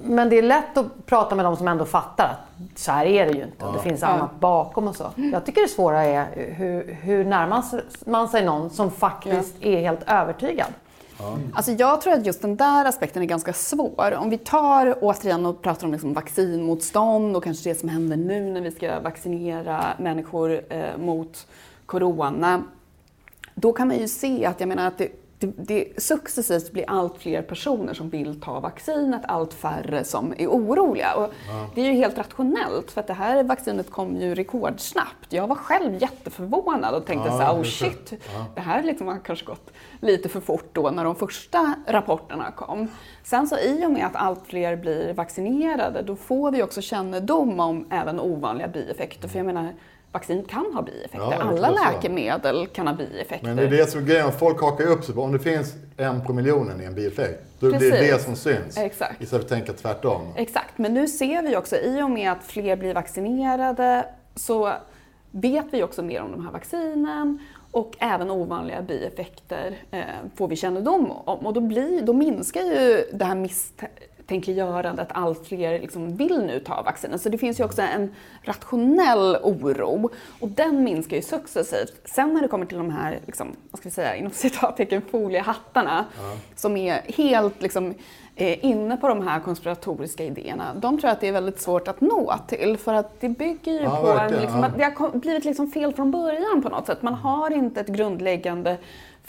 [0.04, 3.26] Men det är lätt att prata med de som ändå fattar att så här är
[3.26, 3.66] det ju inte.
[3.66, 5.12] och Det finns annat bakom och så.
[5.16, 7.64] Jag tycker det svåra är hur, hur närmar
[8.10, 10.68] man sig någon som faktiskt är helt övertygad.
[11.54, 14.14] Alltså jag tror att just den där aspekten är ganska svår.
[14.20, 18.52] Om vi tar återigen och pratar om liksom vaccinmotstånd och kanske det som händer nu
[18.52, 21.48] när vi ska vaccinera människor eh, mot
[21.86, 22.64] corona.
[23.56, 27.18] Då kan man ju se att, jag menar att det, det, det successivt blir allt
[27.18, 31.16] fler personer som vill ta vaccinet, allt färre som är oroliga.
[31.16, 31.34] Och
[31.76, 35.34] Det är ju helt rationellt för att det här vaccinet kom ju rekordsnabbt.
[35.34, 38.14] Jag var själv jätteförvånad och tänkte Ja, så här, oh shit,
[38.56, 39.72] det här liksom har kanske gått
[40.02, 42.88] lite för fort då när de första rapporterna kom.
[43.24, 47.60] Sen så i och med att allt fler blir vaccinerade då får vi också kännedom
[47.60, 49.28] om även ovanliga bieffekter.
[49.28, 49.74] För jag menar,
[50.12, 51.20] vaccin kan ha bieffekter.
[51.20, 53.48] Ja, Alla läkemedel kan ha bieffekter.
[53.48, 54.32] Men det är det som är grejen.
[54.32, 57.44] Folk hakar upp sig på om det finns en på miljonen i en bieffekt.
[57.60, 58.12] Då blir det Precis.
[58.12, 58.78] det som syns.
[58.78, 59.22] Exakt.
[59.22, 60.22] Istället för att tänka tvärtom.
[60.36, 64.74] Exakt, men nu ser vi också i och med att fler blir vaccinerade så
[65.32, 67.40] vet vi också mer om de här vaccinen
[67.72, 70.04] och även ovanliga bieffekter eh,
[70.36, 71.46] får vi kännedom om.
[71.46, 73.36] Och då, blir, då minskar ju det här
[74.30, 77.20] misstänkliggörandet att allt fler liksom vill nu ta vaccinen.
[77.20, 81.94] Så det finns ju också en rationell oro och den minskar ju successivt.
[82.06, 86.06] Sen när det kommer till de här, liksom, vad ska vi säga, inom citattecken foliehattarna
[86.56, 87.94] som är helt liksom,
[88.36, 90.74] eh, inne på de här konspiratoriska idéerna.
[90.76, 93.80] De tror att det är väldigt svårt att nå till för att det bygger ju
[93.84, 94.70] Ja, på en, liksom, ja.
[94.78, 97.02] det har blivit liksom fel från början på något sätt.
[97.02, 98.78] Man har inte ett grundläggande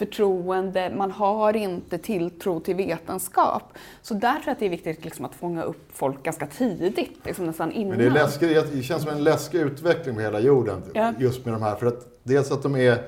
[0.01, 3.63] förtroende, man har inte tilltro till vetenskap.
[4.03, 7.19] Så där tror jag att det är viktigt liksom, att fånga upp folk ganska tidigt,
[7.25, 7.89] liksom nästan innan.
[7.89, 10.83] Men det, är läskigt, det känns som en läskig utveckling på hela jorden.
[10.95, 11.13] Ja.
[11.19, 11.77] Just med de här.
[11.77, 13.03] För att dels att de är...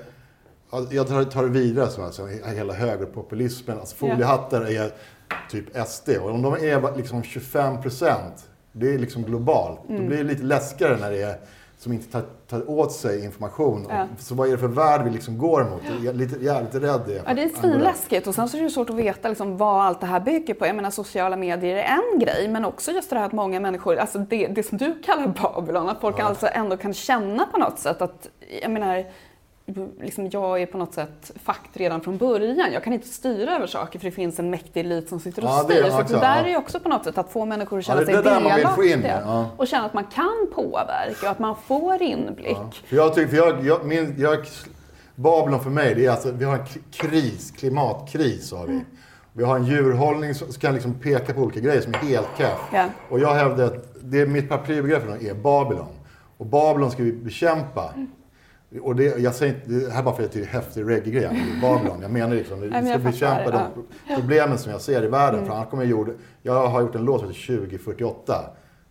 [0.71, 3.79] ja, Jag tar, det vidare, som alltså, hela högerpopulismen.
[3.79, 4.91] Alltså foliehattar är
[5.51, 6.09] typ SD.
[6.09, 9.89] Och om de är liksom 25 procent, det är liksom globalt.
[9.89, 10.01] Mm.
[10.01, 11.37] Då blir det lite läskigare när det är
[11.83, 13.87] som inte tar, tar åt sig information.
[13.91, 14.07] Ja.
[14.19, 15.83] Så vad är det för värld vi liksom går mot?
[15.85, 17.23] Jag är lite, jävligt rädd.
[17.27, 20.01] Ja, det är svinläskigt och sen så är det svårt att veta liksom vad allt
[20.01, 20.67] det här bygger på.
[20.67, 23.97] Jag menar sociala medier är en grej men också just det här att många människor,
[23.97, 27.79] alltså det, det som du kallar Babylon, att folk alltså ändå kan känna på något
[27.79, 28.29] sätt att,
[28.63, 29.05] jag menar,
[30.01, 32.73] liksom jag är på något sätt fakt redan från början.
[32.73, 35.49] Jag kan inte styra över saker för det finns en mäktig elit som sitter och
[35.49, 35.91] Ja, styr.
[35.91, 36.49] Så också, det där ja.
[36.49, 38.37] är också på något sätt att få människor att Ja, känna det sig är det
[38.37, 39.51] in, delaktiga ja.
[39.57, 42.57] och känna att man kan påverka och att man får inblick.
[42.57, 42.71] Ja.
[42.87, 44.47] För jag tycker, för jag, jag, min, jag,
[45.15, 48.81] Babylon för mig, det är alltså, vi har en kris, klimatkris har vi.
[49.33, 52.59] Vi har en djurhållning som kan liksom peka på olika grejer som är helt keff.
[52.73, 52.85] Ja.
[53.11, 55.87] Och jag hävdar att det, mitt paraplybegrepp är Babylon.
[56.39, 57.95] Och Babylon ska vi bekämpa.
[58.83, 60.89] Och det, jag säger inte, det här är bara för att det är en häftig
[60.89, 61.43] reggae-grej.
[61.63, 61.99] Babylon.
[62.03, 63.61] Jag menar liksom, vi ska bekämpa de
[64.17, 65.35] problemen som jag ser i världen.
[65.39, 65.47] Mm.
[65.49, 68.35] För annars kommer jag, gjorde, jag har gjort en låt som heter 2048.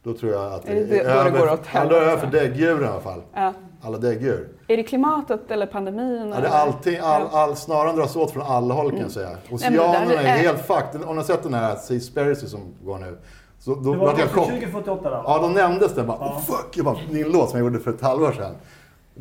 [0.04, 2.08] Då tror jag att Är det det- då det går åt Ja, då är över
[2.10, 2.28] helvete?
[2.32, 3.22] för däggdjuren i alla fall.
[3.34, 3.54] Ja.
[3.84, 4.48] Alla däggdjur.
[4.68, 6.30] Är det klimatet eller pandemin?
[6.36, 9.30] Ja, det är allting, all, all, snaran dras åt från alla håll kan jag säga.
[9.52, 10.12] Oceanerna Mm.
[10.12, 11.02] är är- helt fucked.
[11.04, 13.18] Om ni har sett den här Seaspiracy som går nu.
[13.60, 14.46] Så då Det var var jag chock.
[14.48, 15.22] 2048 då?
[15.26, 16.08] Ja, då nämndes den.
[16.08, 16.78] Bara, oh, fuck!
[16.78, 18.56] Jag bara, det är en låt som jag gjorde för ett halvår sedan.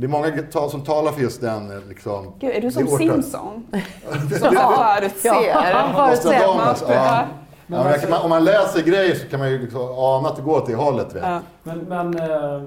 [0.00, 1.70] Det är många tal- som talar för just den.
[1.70, 2.86] eh, Liksom, Gud, är du som.
[2.86, 3.66] Simpson?
[4.30, 5.48] Som förutser?
[5.48, 6.30] Ja, han förutser.
[6.30, 6.94] Nostradamus, ja.
[6.94, 7.24] Ja.
[7.66, 10.36] Ja, men jag kan, om man läser grejer så kan man ju liksom ana att
[10.36, 11.14] det går åt det hållet.
[11.14, 11.22] Vet.
[11.22, 11.40] Ja.
[11.62, 12.62] Men, men eh,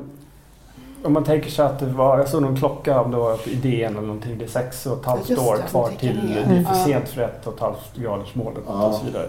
[1.03, 3.49] om man tänker sig att det var, jag såg någon klocka om det var på
[3.49, 6.55] idén eller någonting, det är sex och ett halvt Just år det, kvar till, det
[6.55, 8.87] är för sent för ett och ett halvt gradersmålet Ja.
[8.87, 9.27] och så vidare.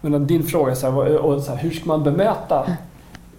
[0.00, 2.66] Men din fråga är så här, och så här, hur ska man bemöta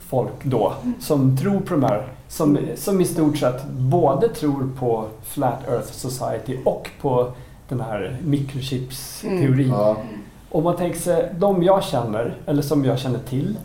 [0.09, 5.05] folk då som tror på de här, som, som i stort sett både tror på
[5.23, 7.31] Flat Earth Society och på
[7.69, 9.69] den här mikrochips-teorin.
[9.69, 9.97] Ja.
[10.49, 13.57] Om man tänker sig, de jag känner, eller som jag känner till,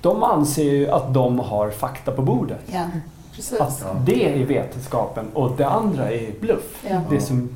[0.00, 2.60] de anser ju att de har fakta på bordet.
[2.66, 2.84] Ja,
[3.34, 3.60] precis.
[3.60, 6.84] Att det är vetenskapen och det andra är bluff.
[6.90, 7.00] Ja.
[7.10, 7.48] Det som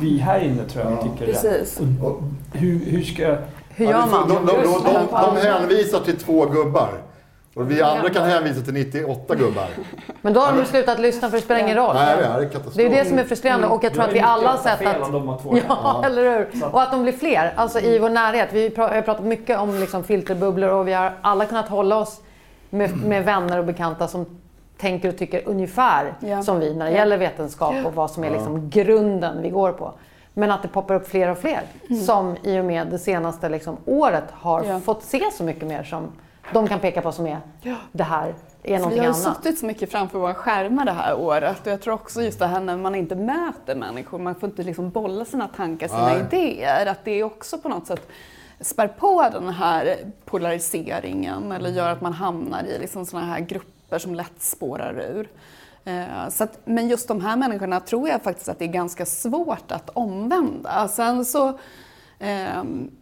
[0.00, 1.02] vi här inne tror jag Ja.
[1.02, 1.42] tycker är rätt.
[1.42, 1.80] Precis.
[2.02, 2.20] Och
[2.52, 3.36] hur, hur ska...
[3.68, 4.28] Hur gör man?
[4.28, 6.90] De, de, de, de, hänvisar till två gubbar.
[7.56, 9.66] Och vi andra kan hänvisa till 98 gubbar.
[10.22, 11.94] Men då har de slutat lyssna för det spelar ingen roll.
[11.94, 12.74] Nej, det är katastrof.
[12.74, 15.02] Det är det som är frustrerande och jag tror att vi alla har sett att...
[15.02, 16.64] om de har två Ja, eller hur?
[16.72, 18.48] Och att de blir fler, alltså i vår närhet.
[18.52, 22.20] Vi har pratat mycket om liksom filterbubblor och vi har alla kunnat hålla oss
[22.70, 24.26] med, med vänner och bekanta som
[24.78, 26.42] tänker och tycker ungefär Ja.
[26.42, 29.92] som vi när det gäller vetenskap och vad som är liksom grunden vi går på.
[30.34, 31.60] Men att det poppar upp fler och fler
[32.06, 34.80] som i och med det senaste liksom året har Ja.
[34.80, 36.08] fått se så mycket mer som
[36.52, 37.40] de kan peka på som är
[37.92, 39.16] det här är Så vi har ju annat.
[39.36, 42.46] suttit så mycket framför våra skärmar det här året och jag tror också just det
[42.46, 46.20] här när man inte möter människor, man får inte liksom bolla sina tankar, sina Nej.
[46.20, 48.08] idéer, att det också på något sätt
[48.60, 53.98] spär på den här polariseringen eller gör att man hamnar i liksom såna här grupper
[53.98, 55.28] som lätt spårar ur.
[55.84, 59.06] Eh, Så att, men just de här människorna tror jag faktiskt att det är ganska
[59.06, 60.88] svårt att omvända.
[60.88, 61.58] Sen så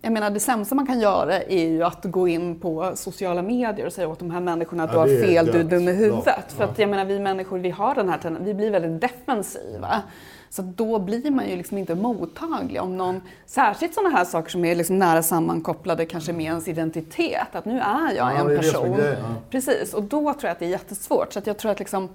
[0.03, 3.87] Jag menar det sämsta man kan göra är ju att gå in på sociala medier
[3.87, 5.89] och säga åt de här människorna att Ja, du har är fel, du är dum
[5.89, 6.27] i huvudet.
[6.27, 6.43] Ja.
[6.57, 10.03] För att jag menar vi människor, vi har den här vi blir väldigt defensiva.
[10.51, 14.65] Så då blir man ju liksom inte mottaglig om någon, särskilt sådana här saker som
[14.65, 18.51] är liksom nära sammankopplade kanske med ens identitet, att nu är jag Ja, en är
[18.51, 18.97] är person.
[18.99, 19.15] ja.
[19.51, 21.33] Precis, och då tror jag att det är jättesvårt.
[21.33, 22.09] Så jag tror att liksom,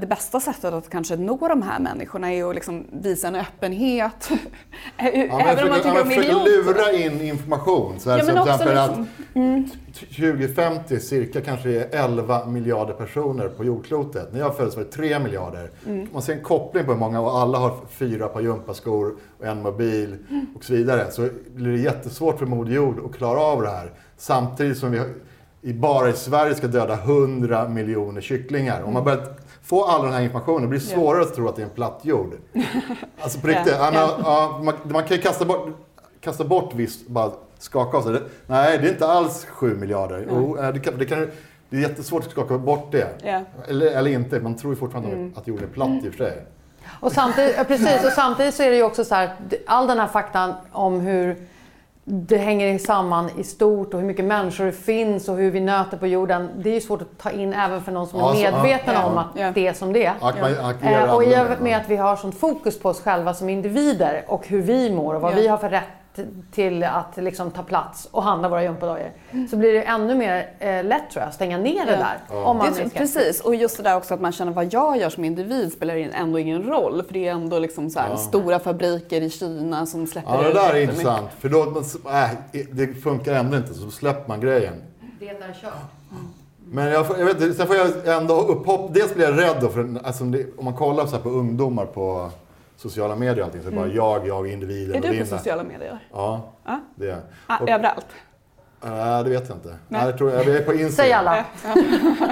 [0.00, 4.30] det bästa sättet att kanske nå de här människorna är att liksom visa en öppenhet.
[4.98, 6.64] Ja, Även om man tycker ja, försöker idioter.
[6.64, 8.00] lura in information.
[8.00, 9.64] Så här, Ja, men också exempel liksom- mm.
[9.88, 14.32] att 2050 cirka kanske är 11 miljarder personer på jordklotet.
[14.32, 15.70] När jag föddes var det 3 miljarder.
[15.86, 16.08] Mm.
[16.12, 19.62] Man ser en koppling på hur många och alla har fyra par gympaskor och en
[19.62, 20.46] mobil Mm.
[20.56, 21.10] och så vidare.
[21.10, 23.90] Så blir det jättesvårt för Moder Jord att klara av det här.
[24.16, 25.00] Samtidigt som vi
[25.66, 28.82] i- bara i Sverige ska döda 100 miljoner kycklingar.
[28.82, 29.22] Om man börjar
[29.62, 31.70] få all den här informationen det blir det svårare att tro att det är en
[31.70, 32.34] platt jord.
[33.20, 33.74] Alltså på riktigt.
[33.78, 33.90] Ja,
[34.24, 35.68] Ja, man, man kan ju kasta bort,
[36.20, 38.12] kasta bort visst, bara skaka av sig.
[38.12, 40.26] Det, nej, det är inte alls 7 miljarder.
[40.30, 41.28] Jo, eh, det, kan, det, kan,
[41.70, 43.08] det är jättesvårt att skaka bort det.
[43.24, 43.40] Ja.
[43.68, 45.32] Eller, eller inte, man tror ju fortfarande Mm.
[45.36, 46.46] att jorden är platt i och för sig.
[47.00, 49.34] Och samtidigt, precis, och samtidigt så är det ju också så här,
[49.66, 51.36] all den här faktan om hur
[52.08, 55.96] det hänger samman i stort och hur mycket människor det finns och hur vi nöter
[55.96, 56.50] på jorden.
[56.58, 59.04] Det är ju svårt att ta in även för någon som är ja, medveten ja.
[59.04, 59.50] om att Ja.
[59.54, 60.14] det är som det är.
[60.82, 64.24] Eh, och i och med att vi har sånt fokus på oss själva som individer
[64.28, 65.36] och hur vi mår och vad Ja.
[65.36, 65.84] vi har för rätt
[66.52, 69.10] till att liksom ta plats och handla våra gympadojor.
[69.50, 72.34] Så blir det ännu mer eh, lätt tror jag att stänga ner det Ja.
[72.36, 72.44] där.
[72.44, 75.10] Om man Det, precis, och just det där också att man känner vad jag gör
[75.10, 77.02] som individ spelar in- ändå ingen roll.
[77.02, 78.16] För det är ändå liksom så här, Ja.
[78.16, 81.28] stora fabriker i Kina som släpper Ja, det ut där är intressant.
[81.38, 81.62] För då,
[82.10, 82.30] äh,
[82.72, 84.74] det funkar ändå inte, så släpper man grejen.
[85.20, 85.72] Det är kört.
[86.68, 88.94] Men jag, jag vet, sen får jag ändå upphopp.
[88.94, 91.28] Dels blir jag rädd då, för alltså, om, det, om man kollar så här på
[91.28, 92.30] ungdomar på
[92.76, 94.96] sociala medier och allting, så är det bara jag, jag, individen Mm.
[94.96, 95.38] Är och du på vinna.
[95.38, 95.98] sociala medier?
[96.12, 96.80] Ja, Ja.
[96.96, 97.18] det är jag.
[97.46, 98.06] Ah, Och- överallt?
[98.84, 99.68] Nej, det vet jag inte.
[99.68, 99.78] Nej.
[99.88, 100.04] Nej.
[100.06, 100.90] jag, tror, jag är på Instagram.
[100.92, 101.44] Säg alla.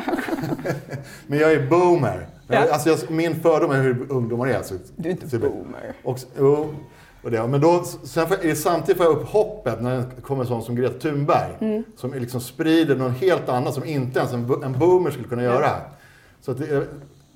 [1.26, 2.26] Men jag är boomer.
[2.48, 2.72] Ja.
[2.72, 4.62] Alltså, jag, min fördom är hur ungdomar är.
[4.62, 5.92] Så, Du är inte så- boomer.
[6.04, 6.74] Och, jo,
[7.22, 10.48] och det, men då, sen det samtidigt får jag upp hoppet när det kommer en
[10.48, 11.50] sån som Greta Thunberg.
[11.60, 11.84] Mm.
[11.96, 15.70] Som liksom sprider något helt annat som inte ens en, en boomer skulle kunna göra.
[16.40, 16.58] Så att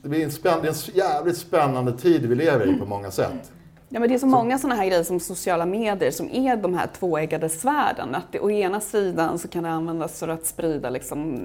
[0.03, 3.11] det, blir en, spänn, det är en jävligt spännande tid vi lever i på många
[3.11, 3.53] sätt.
[3.91, 6.75] Ja, men det är så, många sådana här grejer som sociala medier som är de
[6.75, 8.15] här tvåeggade svärden.
[8.15, 11.39] Att det, å ena sidan så kan det användas för att sprida liksom,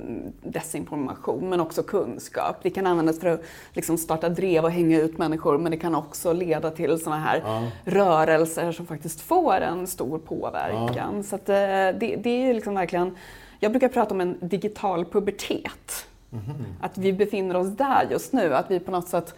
[0.44, 2.56] desinformation men också kunskap.
[2.64, 3.42] Det kan användas för att
[3.74, 7.42] liksom, starta drev och hänga ut människor men det kan också leda till sådana här
[7.46, 7.68] Ja.
[7.86, 11.24] rörelser som faktiskt får en stor påverkan.
[11.24, 13.16] Så att, eh, det, det är liksom verkligen,
[13.60, 16.08] jag brukar prata om en digital pubertet.
[16.34, 16.66] Mhm.
[16.82, 19.36] Att vi befinner oss där just nu, att vi på något sätt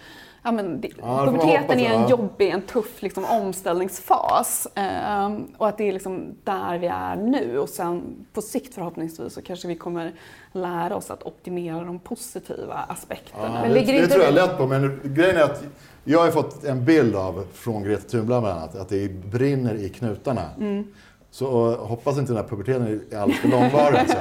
[0.48, 2.10] Ja, men det, Ja, det puberteten är en ja.
[2.10, 4.68] jobbig, en tuff liksom, omställningsfas.
[4.76, 7.60] Ehm, och att det är liksom där vi är nu.
[7.60, 8.02] Och sen
[8.34, 10.14] på sikt förhoppningsvis så kanske vi kommer
[10.52, 13.44] lära oss att optimera de positiva aspekterna.
[13.56, 15.64] Ja, Men det, det inte tror jag det- lätt på, men grejen är att
[16.04, 19.90] jag har fått en bild av, från Greta Thunberg bland annat, att det brinner i
[19.90, 20.44] knutarna.
[20.60, 20.88] Mm.
[21.36, 23.98] Så hoppas inte den här puberteten är alldeles för långvarig.
[24.00, 24.18] Alltså.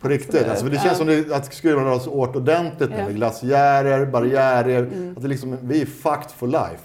[0.00, 0.48] På riktigt.
[0.48, 2.96] Alltså, det känns som det, att skruvarna dras åt ordentligt nu.
[2.98, 3.04] Ja.
[3.04, 4.78] med Glaciärer, barriärer.
[4.82, 5.14] Mm.
[5.16, 6.78] Att det liksom, vi är fucked for life.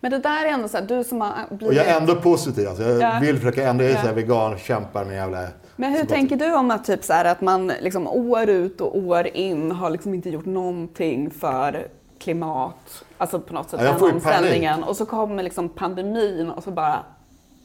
[0.00, 1.66] Men det där är ändå så här, du som har blivit...
[1.68, 2.68] Och jag är ändå positiv.
[2.68, 3.18] Alltså, jag Ja.
[3.20, 3.84] vill försöka ändra.
[3.84, 4.00] Jag är Ja.
[4.02, 5.46] så här vegan, kämpar med jävla...
[5.76, 8.98] Men hur tänker du om att, typ så här, att man liksom år ut och
[8.98, 11.86] år in har liksom inte gjort någonting för
[12.18, 14.82] klimat, alltså på något sätt Ja, den omställningen.
[14.82, 16.98] Och så kommer liksom pandemin och så bara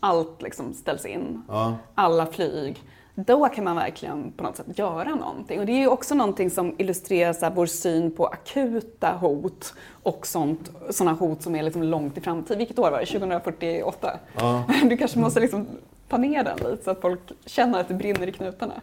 [0.07, 1.41] allt liksom ställs in.
[1.47, 1.75] Ja.
[1.95, 2.83] Alla flyg.
[3.15, 5.59] Då kan man verkligen på något sätt göra någonting.
[5.59, 9.73] Och det är ju också någonting som illustrerar så här, vår syn på akuta hot
[10.03, 12.57] och sånt, sådana hot som är liksom långt i framtid.
[12.57, 13.05] Vilket år var det?
[13.05, 14.19] 2048?
[14.37, 14.63] Ja.
[14.89, 15.67] Du kanske måste liksom
[16.09, 18.73] ta ner den lite så att folk känner att det brinner i knutarna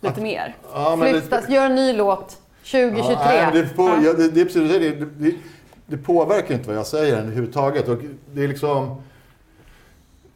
[0.00, 0.54] lite mer.
[0.72, 3.12] Ja, men det- Flyttas, gör en ny låt 2023.
[3.12, 5.34] Ja, nej, det, på, ja, det, det, är precis det, det, det,
[5.86, 7.88] det påverkar inte vad jag säger överhuvudtaget.
[7.88, 7.98] Och
[8.32, 9.02] det är liksom...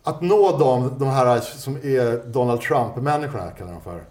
[0.07, 4.05] Att nå dem, de här som är Donald Trump-människorna, kallar de för.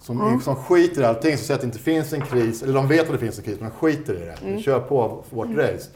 [0.00, 2.62] Som, som skiter i allting, som säger att det inte finns en kris.
[2.62, 4.36] Eller de vet att det finns en kris, men de skiter i det.
[4.40, 5.90] De kör på vårt race.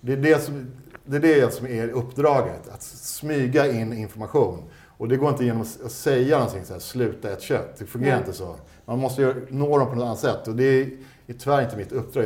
[0.00, 0.66] Det är det, som,
[1.04, 2.68] det är det som är uppdraget.
[2.68, 4.62] Att smyga in information.
[4.98, 7.76] Och det går inte genom att säga någonting så här, sluta ett kött.
[7.78, 8.20] Det fungerar Nej.
[8.26, 8.54] inte så.
[8.84, 10.48] Man måste ju nå dem på något annat sätt.
[10.48, 10.90] Och det är,
[11.26, 12.24] är tyvärr inte mitt uppdrag.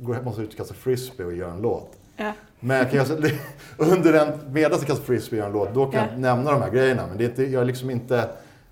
[0.00, 1.90] Jag måste ut och kasta frisbee och göra en låt.
[2.16, 2.32] Ja.
[2.60, 3.16] Men jag kan, alltså,
[3.76, 6.06] under en, medan jag kastar frisbee och gör en låt, då kan Ja.
[6.10, 7.02] jag nämna de här grejerna.
[7.08, 8.28] Men det är inte, jag är liksom inte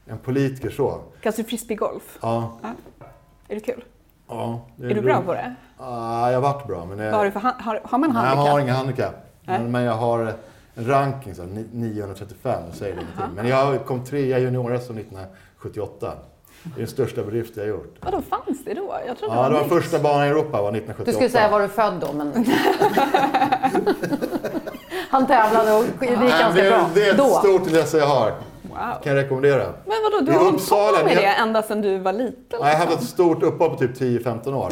[0.06, 1.00] en politiker så.
[1.20, 2.18] Kastar du frisbeegolf?
[2.22, 2.58] Ja.
[3.48, 3.84] Är det kul?
[4.28, 5.54] ja det Är du bra på det?
[5.78, 6.84] Ja, jag har varit bra.
[6.84, 8.52] Men jag, har, du för, han- har, har man nej, jag handikapp?
[8.52, 9.14] har inga handikapp.
[9.46, 10.34] Men, men jag har
[10.74, 13.34] en ranking, så här, ni- 935, det säger ingenting.
[13.36, 16.12] Men jag kom trea i junior-SM 1978.
[16.62, 17.96] Det är den största bedrift jag har gjort.
[18.00, 18.94] Vadå, fanns det då?
[19.06, 19.68] Jag trodde Ja, det var nytt.
[19.72, 21.04] första banan i Europa var 1978.
[21.10, 22.32] Du skulle säga var du född då, men...
[25.10, 26.90] Han tävlade och det gick ganska det, bra.
[26.94, 27.24] det är ett då.
[27.30, 28.32] stort intresse jag har.
[28.62, 29.02] Wow.
[29.02, 29.64] Kan jag rekommendera.
[29.64, 32.36] Men vadå, du I har hållit Uppsala, på med det ända sedan du var liten?
[32.50, 34.68] Ja, jag har haft ett stort uppehåll på typ 10-15 år.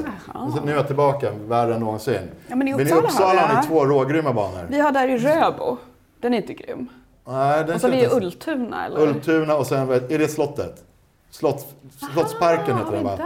[0.55, 2.19] Sen- Nu är jag tillbaka, värre än någonsin.
[2.49, 4.67] Ja, men i men i Uppsala har Uppsala ni två rågrymma banor.
[4.71, 5.77] Vi har där i Röbo.
[6.21, 6.89] Den är inte grym.
[7.27, 9.01] Nej, den Och så har vi i Ultuna eller?
[9.01, 10.85] Ultuna och sen, är det slottet?
[11.31, 11.67] Slott,
[12.13, 13.19] Slottsparken Ah, heter den va?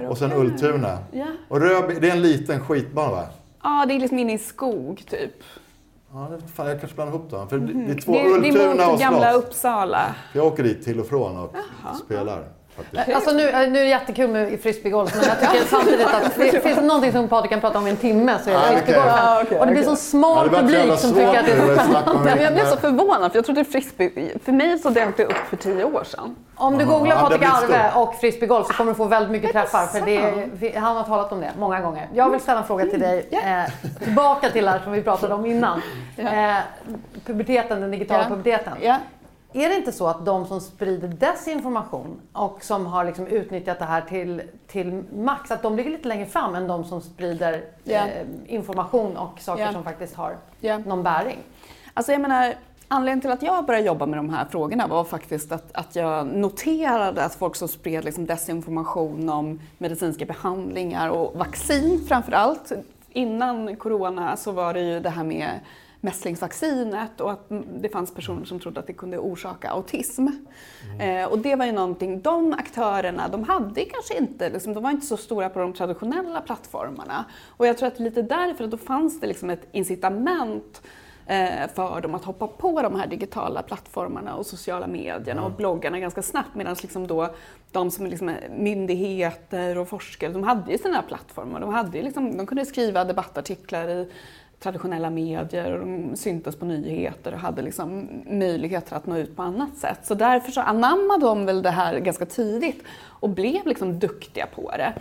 [0.00, 0.08] där?
[0.08, 0.32] Och sen.
[0.32, 0.98] Ultuna.
[1.12, 1.24] Ja.
[1.48, 3.24] Och Röby, det är en liten skitbana va?
[3.62, 5.34] Ja, det är liksom inne i skog typ.
[6.12, 7.48] Ja, det, fan, jag kanske blandar ihop dem.
[7.48, 9.32] För det, det är två Det är, det är Ultuna mot och gamla.
[9.32, 10.14] Uppsala.
[10.34, 11.54] Jag åker dit till och från och
[12.04, 12.48] spelar.
[12.94, 13.16] Faktiskt.
[13.16, 16.76] Alltså nu, nu är det jättekul med frisbeegolf, men jag tycker samtidigt att det finns
[16.76, 18.76] det någonting som Patrik kan prata om i en timme så är det Ah, okej.
[18.76, 19.18] frisbeegolfen.
[19.24, 19.96] Ah, okej, och det blir okej.
[19.96, 23.32] så smal Ja, publik som tycker att det är så men jag blev så förvånad
[23.32, 24.38] för jag trodde frisbee...
[24.44, 26.36] För mig så dök det upp för tio år sedan.
[26.56, 27.70] Om du Aha, googlar ja, det Patrik.
[27.74, 29.86] Arve och frisbeegolf så kommer du få väldigt mycket träffar.
[29.86, 32.08] För det, han har talat om det många gånger.
[32.14, 33.28] Jag vill ställa en fråga till dig.
[33.30, 33.72] Eh,
[34.04, 35.82] tillbaka till det här som vi pratade om innan.
[36.16, 36.54] Eh,
[37.26, 38.72] puberteten, den digitala puberteten.
[38.82, 38.96] Ja.
[39.52, 43.84] Är det inte så att de som sprider desinformation och som har liksom utnyttjat det
[43.84, 47.94] här till, till max, att de ligger lite längre fram än de som sprider Ja.
[47.98, 49.72] eh, information och saker Ja.
[49.72, 50.78] som faktiskt har Ja.
[50.78, 51.38] någon bäring?
[51.94, 52.54] Alltså jag menar,
[52.88, 56.26] anledningen till att jag började jobba med de här frågorna var faktiskt att, att jag
[56.26, 62.72] noterade att folk som spred liksom desinformation om medicinska behandlingar och vaccin framför allt.
[63.12, 65.50] Innan corona så var det ju det här med
[66.00, 67.46] mässlingsvaccinet och att
[67.80, 70.26] det fanns personer som trodde att det kunde orsaka autism.
[71.00, 74.90] Eh, och det var ju någonting, de aktörerna, de hade kanske inte, liksom, de var
[74.90, 77.24] inte så stora på de traditionella plattformarna.
[77.46, 80.82] Och jag tror att lite därför, att då fanns det liksom ett incitament
[81.26, 85.98] eh, för dem att hoppa på de här digitala plattformarna och sociala medierna och bloggarna
[85.98, 87.34] ganska snabbt medan liksom då
[87.72, 91.60] de som liksom är myndigheter och forskare, de hade ju sina plattformar.
[91.60, 94.08] De, hade liksom, de kunde skriva debattartiklar i
[94.60, 99.42] traditionella medier och de syntes på nyheter och hade liksom möjligheter att nå ut på
[99.42, 99.98] annat sätt.
[100.02, 104.70] Så därför så anammade de väl det här ganska tidigt och blev liksom duktiga på
[104.70, 104.92] det.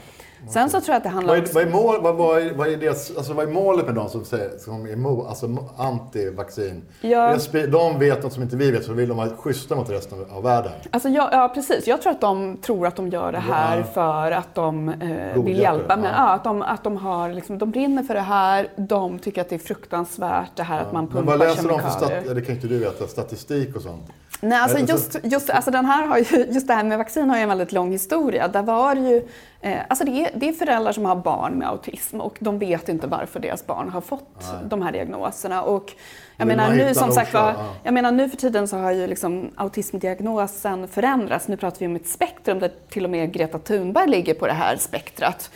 [0.48, 2.54] Sen så tror jag att det handlar Vad är, vad, är mål, vad, vad, är,
[2.54, 5.48] vad, är deras, alltså vad är målet med de som, säger, som är mo, alltså
[5.78, 6.82] anti-vaccin?
[7.02, 7.38] Ja.
[7.72, 10.44] De vet något som inte vi vet, så vill de vara schyssta mot resten av
[10.44, 10.72] världen.
[10.92, 11.88] Alltså ja, ja, precis.
[11.88, 13.84] Jag tror att de tror att de gör det här Ja.
[13.84, 15.96] för att de eh, vill hjälpa.
[15.96, 16.30] Men, ja.
[16.30, 18.68] att, de, att de, har, liksom, de brinner för det här.
[18.76, 21.80] De tycker att det är fruktansvärt det här att man Men pumpar vad läser de
[21.80, 22.22] för kemikalier.
[22.22, 24.04] stat, det kan inte du veta, statistik och sånt?
[24.42, 26.98] Nej, alltså Eller så- just, just, alltså den här har ju, just det här med
[26.98, 28.48] vaccin har ju en väldigt lång historia.
[28.48, 29.28] Där var ju,
[29.62, 32.90] eh, alltså det är, det är föräldrar som har barn med autism och de vet
[32.90, 35.64] inte varför deras barn har fått de här diagnoserna.
[35.64, 35.94] Och
[36.38, 39.08] jag Vill menar nu som sagt var, jag menar nu för tiden så har ju
[39.08, 41.48] liksom autismdiagnosen förändrats.
[41.48, 44.54] Nu pratar vi om ett spektrum där till och med Greta Thunberg ligger på det
[44.54, 45.50] här spektrat.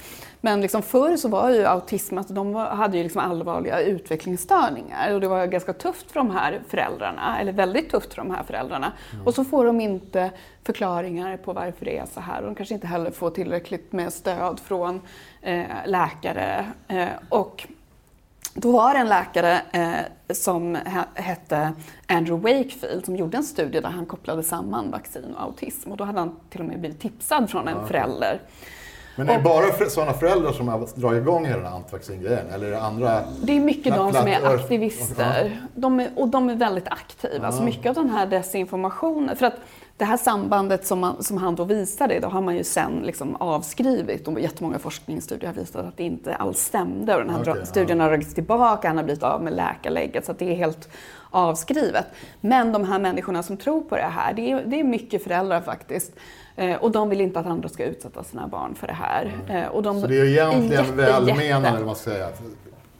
[0.46, 5.22] Men liksom förr så var ju autism, alltså de hade ju liksom allvarliga utvecklingsstörningar och
[5.22, 8.92] det var ganska tufft för de här föräldrarna, eller väldigt tufft för de här föräldrarna.
[9.26, 10.32] Och så får de inte
[10.64, 14.14] förklaringar på varför det är så här och de kanske inte heller får tillräckligt med
[14.14, 15.02] stöd från
[15.42, 16.66] eh, läkare.
[16.88, 17.68] Eh, och
[18.54, 21.74] då var det en läkare eh, som he- hette
[22.08, 26.04] Andrew Wakefield som gjorde en studie där han kopplade samman vaccin och autism och då
[26.04, 28.42] hade han till och med blivit tipsad från en förälder.
[29.16, 32.50] Men är det bara sådana föräldrar som har dragit igång hela den här antivaccingrejen?
[32.54, 33.24] Eller är det andra?
[33.44, 35.62] Det är mycket de som är aktivister.
[35.76, 37.52] De är, och de är väldigt aktiva.
[37.52, 39.36] Så mycket av den här desinformationen.
[39.36, 39.56] För att
[39.98, 43.36] det här sambandet som, man, som han då visade, då har man ju sen liksom
[43.36, 44.28] avskrivit.
[44.28, 47.16] Och jättemånga forskningsstudier har visat att det inte alls stämde.
[47.16, 47.66] Och den här ja.
[47.66, 50.26] studien har dragits tillbaka, han har blivit av med läkarlägget.
[50.26, 50.90] Så det är helt
[51.30, 52.06] avskrivet.
[52.42, 55.62] Men de här människorna som tror på det här, det är, det är mycket föräldrar
[55.62, 56.12] faktiskt.
[56.56, 59.32] Eh, och de vill inte att andra ska utsätta sina barn för det här.
[59.50, 62.30] Eh, och de Så det är egentligen jätte, välmenande, man ska säga,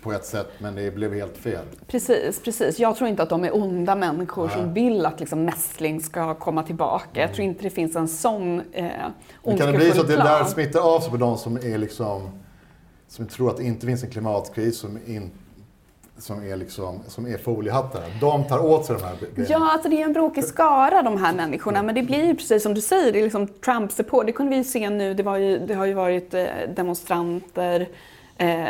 [0.02, 1.66] på ett sätt, men det blev helt fel.
[1.88, 2.80] Precis, precis.
[2.80, 4.56] Jag tror inte att de är onda människor Nej.
[4.56, 7.22] som vill att liksom mässling ska komma tillbaka.
[7.22, 8.86] Jag tror inte det finns en sån eh,
[9.44, 11.78] Men kan det bli så att det där smittar av sig på de som är
[11.78, 12.42] liksom,
[13.08, 15.32] som tror att det inte finns en klimatkris, som, in,
[16.18, 18.02] som, är, liksom, som är foliehattar?
[18.22, 19.46] De tar åt sig de här grejerna?
[19.66, 21.84] Ja, alltså det är en brokig skara de här människorna.
[21.84, 24.26] Men det blir ju precis som du säger, det är liksom Trump-support.
[24.26, 25.14] Det kunde vi ju se nu.
[25.14, 26.46] Det, ju, det har ju varit eh,
[26.76, 27.88] demonstranter
[28.38, 28.66] eh,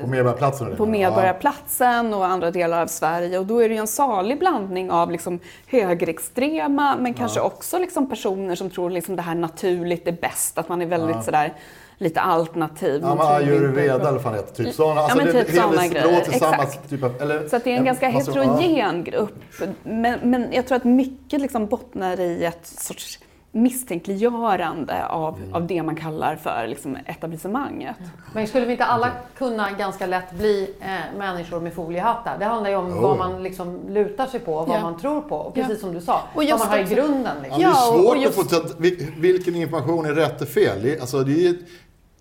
[0.00, 0.76] På Medborgarplatsen?
[0.76, 3.38] på Medborgarplatsen och andra delar av Sverige.
[3.38, 8.08] Och då är det ju en salig blandning av liksom högerextrema men kanske också liksom
[8.08, 10.58] personer som tror liksom det här naturligt är bäst.
[10.58, 11.52] Att man är väldigt sådär
[11.98, 13.00] lite alternativ.
[13.02, 14.64] Ja, Man men ayurveda eller vad fan det heter.
[14.64, 15.00] Typ sådana.
[15.00, 16.20] Ja, men typ såna det grejer.
[16.28, 16.90] Exakt.
[16.90, 17.22] typ av...
[17.22, 19.34] Eller, Så att det är en ganska massa- heterogen grupp.
[19.82, 23.18] Men, men jag tror att mycket liksom bottnar i ett sorts
[23.54, 25.54] misstänkliggörande av, Mm.
[25.54, 27.96] av det man kallar för liksom etablissemanget.
[28.34, 32.36] Men skulle vi inte alla kunna ganska lätt bli eh, människor med foliehattar?
[32.38, 33.00] Det handlar ju om Jo.
[33.02, 34.82] vad man liksom lutar sig på och vad Ja.
[34.82, 35.36] man tror på.
[35.36, 35.62] Och Ja.
[35.62, 37.36] precis som du sa, Och vad man har i grunden.
[37.36, 37.58] Ja, Liksom.
[37.58, 38.76] det är Ja, och svårt just- att få
[39.20, 40.82] vilken information är rätt och fel.
[40.82, 41.54] Det är, alltså, det är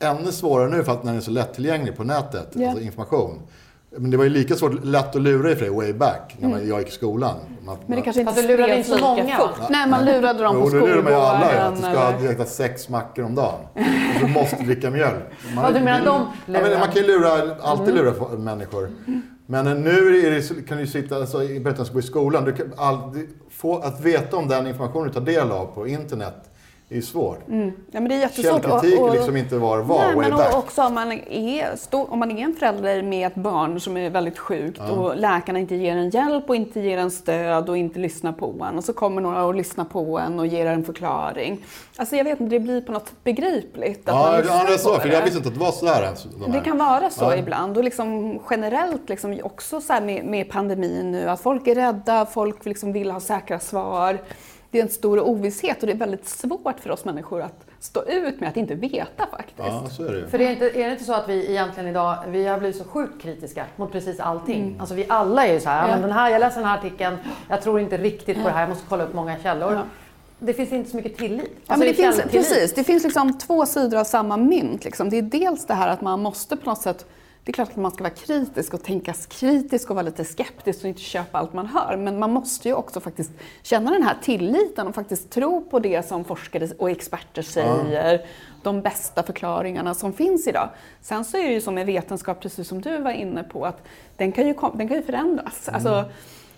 [0.02, 2.68] ännu svårare nu för att när den är så lättillgänglig på nätet, Ja.
[2.70, 3.40] alltså information.
[3.98, 6.68] Men det var ju lika svårt, lätt att lura i för way back, när man,
[6.68, 7.36] jag gick i skolan.
[7.66, 7.86] Man, Mm.
[7.88, 9.70] Men det kanske inte Fast du lurade inte så många, fort.
[9.70, 11.38] Nej, man lurade dem på Jo, det lurar man ju alla
[11.68, 11.94] att skolgården.
[11.94, 13.60] du ska eller- äta sex mackor om dagen.
[13.76, 15.24] Och du måste dricka mjölk.
[15.56, 16.80] Man, Ja, du menar de ja, men lurar?
[16.80, 18.06] Man kan ju lura, alltid Mm.
[18.06, 18.90] lura fo- människor.
[19.46, 22.52] Men nu är det, kan du sitta, alltså, i berättelsen att gå i skolan, du
[22.54, 26.51] kan aldrig, få, att veta om den information du tar del av på internet
[26.92, 27.48] är ju svårt.
[27.48, 27.72] Mm.
[27.92, 28.62] Ja, men det är jättesvårt.
[28.64, 30.56] Källkritik Och- och- är liksom inte var var, Nej, men back.
[30.58, 34.10] också om man, är, stå, om man är en förälder med ett barn som är
[34.10, 38.00] väldigt sjukt och läkarna inte ger en hjälp och inte ger en stöd och inte
[38.00, 41.66] lyssnar på en och så kommer några och lyssnar på en och ger en förklaring.
[41.98, 44.74] Alltså jag vet inte, det blir på något sätt begripligt att man Ja, ja, det
[44.74, 46.24] är så, för jag visste inte att det var sådär ens.
[46.46, 47.36] de Det kan vara så Ja.
[47.36, 52.26] ibland och liksom generellt liksom också så med, med pandemin nu att folk är rädda,
[52.26, 54.18] folk liksom vill ha säkra svar.
[54.72, 58.04] Det är en stor ovisshet och det är väldigt svårt för oss människor att stå
[58.04, 59.58] ut med att inte veta faktiskt.
[59.58, 60.28] Ja, så är det.
[60.28, 62.78] För det är, inte, är det inte så att vi egentligen idag, vi har blivit
[62.78, 64.76] så sjukt kritiska mot precis allting.
[64.80, 65.88] Alltså vi alla är ju så här, ja.
[65.88, 65.94] Ja.
[65.94, 67.18] men den här, jag läser den här artikeln,
[67.50, 69.74] jag tror inte riktigt på det här, jag måste kolla upp många källor.
[69.74, 69.82] Ja.
[70.40, 71.52] Det finns inte så mycket tillit.
[71.52, 72.50] Ja, Alltså, men det finns, källtillit.
[72.50, 74.84] precis, det finns liksom två sidor av samma mynt.
[74.86, 75.10] Liksom.
[75.10, 77.06] Det är dels det här att man måste på något sätt
[77.44, 80.80] det är klart att man ska vara kritisk och tänka kritiskt och vara lite skeptisk
[80.84, 81.98] och inte köpa allt man hör.
[81.98, 83.32] Men man måste ju också faktiskt
[83.64, 88.26] känna den här tilliten och faktiskt tro på det som forskare och experter säger.
[88.64, 90.70] De bästa förklaringarna som finns idag.
[91.02, 93.84] Sen så är det ju som med vetenskap, precis som du var inne på, att
[94.18, 95.70] den kan ju, den kan ju förändras.
[95.70, 96.04] Alltså,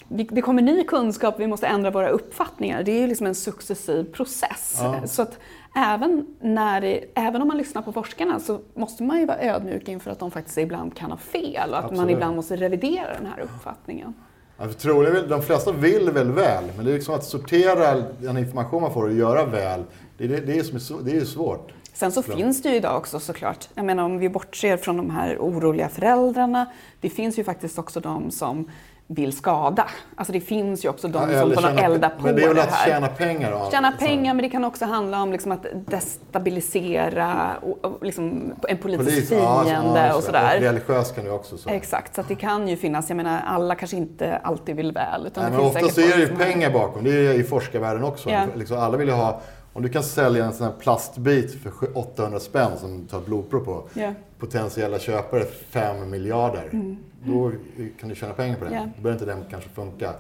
[0.08, 2.84] vi- det kommer ny kunskap, vi måste ändra våra uppfattningar.
[2.84, 4.78] Det är ju liksom en successiv process.
[4.82, 5.08] Ja.
[5.08, 5.40] Så att
[5.76, 9.88] även, när det, även om man lyssnar på forskarna så måste man ju vara ödmjuk
[9.88, 12.12] inför att de faktiskt ibland kan ha fel och att man Absolut.
[12.12, 14.14] ibland måste revidera den här uppfattningen.
[14.58, 18.38] Ja, för troligen, de flesta vill väl väl, men det är liksom att sortera den
[18.38, 19.84] information man får och göra väl,
[20.18, 21.74] det är, det, det är, det är svårt.
[21.94, 25.10] Sen så finns det ju idag också såklart, jag menar om vi bortser från de
[25.10, 26.66] här oroliga föräldrarna,
[27.02, 28.70] det finns ju faktiskt också de som
[29.14, 29.86] vill skada.
[30.16, 32.44] Alltså det finns ju också de Ja, som eller får tjäna- elda på Men det
[32.44, 32.88] är väl det att här.
[32.92, 33.52] tjäna pengar?
[33.52, 34.08] av- Tjäna här.
[34.08, 39.10] pengar, men det kan också handla om liksom att destabilisera och, och liksom en politisk
[39.10, 40.60] Polis, fiende ja, och Och sådär.
[40.60, 41.70] religiöst kan det också så.
[41.70, 45.28] Exakt, så det kan ju finnas, jag menar alla kanske inte alltid vill väl.
[45.28, 47.04] Utan Nej, men ofta så är det ju pengar bakom.
[47.04, 48.30] Det är ju i forskarvärlden också.
[48.30, 48.42] Ja.
[48.56, 49.42] Liksom, alla vill ju ha,
[49.74, 53.60] om du kan sälja en sån här plastbit för 800 spänn som du tar blodprov
[53.66, 53.84] på.
[53.94, 54.14] Ja.
[54.40, 56.96] Potentiella köpare 5 miljarder.
[57.26, 57.52] Då
[58.00, 58.70] kan du tjäna pengar på det.
[58.76, 58.84] Mm.
[58.84, 58.90] Ja.
[58.98, 60.14] Då behöver inte den kanske funka.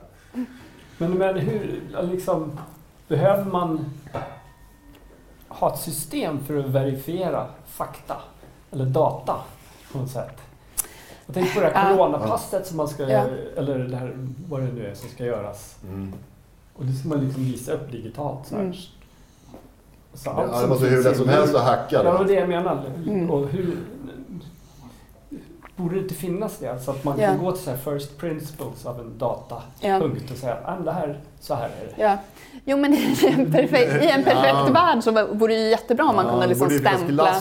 [0.97, 1.82] Men, men hur,
[2.12, 2.60] liksom,
[3.08, 3.86] behöver man
[5.47, 8.16] ha ett system för att verifiera fakta
[8.72, 9.36] eller data
[9.91, 10.38] på något sätt?
[11.26, 11.97] Jag tänker på det här Ja.
[11.97, 13.26] coronapasset som man ska, Ja.
[13.58, 15.78] eller det här, vad det nu är som ska göras.
[15.84, 16.14] Mm.
[16.74, 18.47] Och det ska man liksom visa upp digitalt.
[18.47, 18.62] Så här.
[18.64, 18.76] Mm.
[20.14, 21.95] Så Ja, allt det som måste hur lätt som helst att hacka.
[21.95, 22.88] Ja, det var det jag menade.
[23.07, 23.32] Mm.
[23.32, 23.78] Och hur,
[25.76, 26.80] borde det inte finnas det?
[26.80, 27.28] Så att man Ja.
[27.28, 31.20] kan gå till så här first principles av en datapunkt och säga att det här,
[31.39, 32.03] så här är det.
[32.03, 32.18] Ja.
[32.66, 34.70] Jo men i en perfekt, i en perfekt Ja.
[34.74, 37.34] värld så vore det ju jättebra om man Ja, kunde det liksom stämpla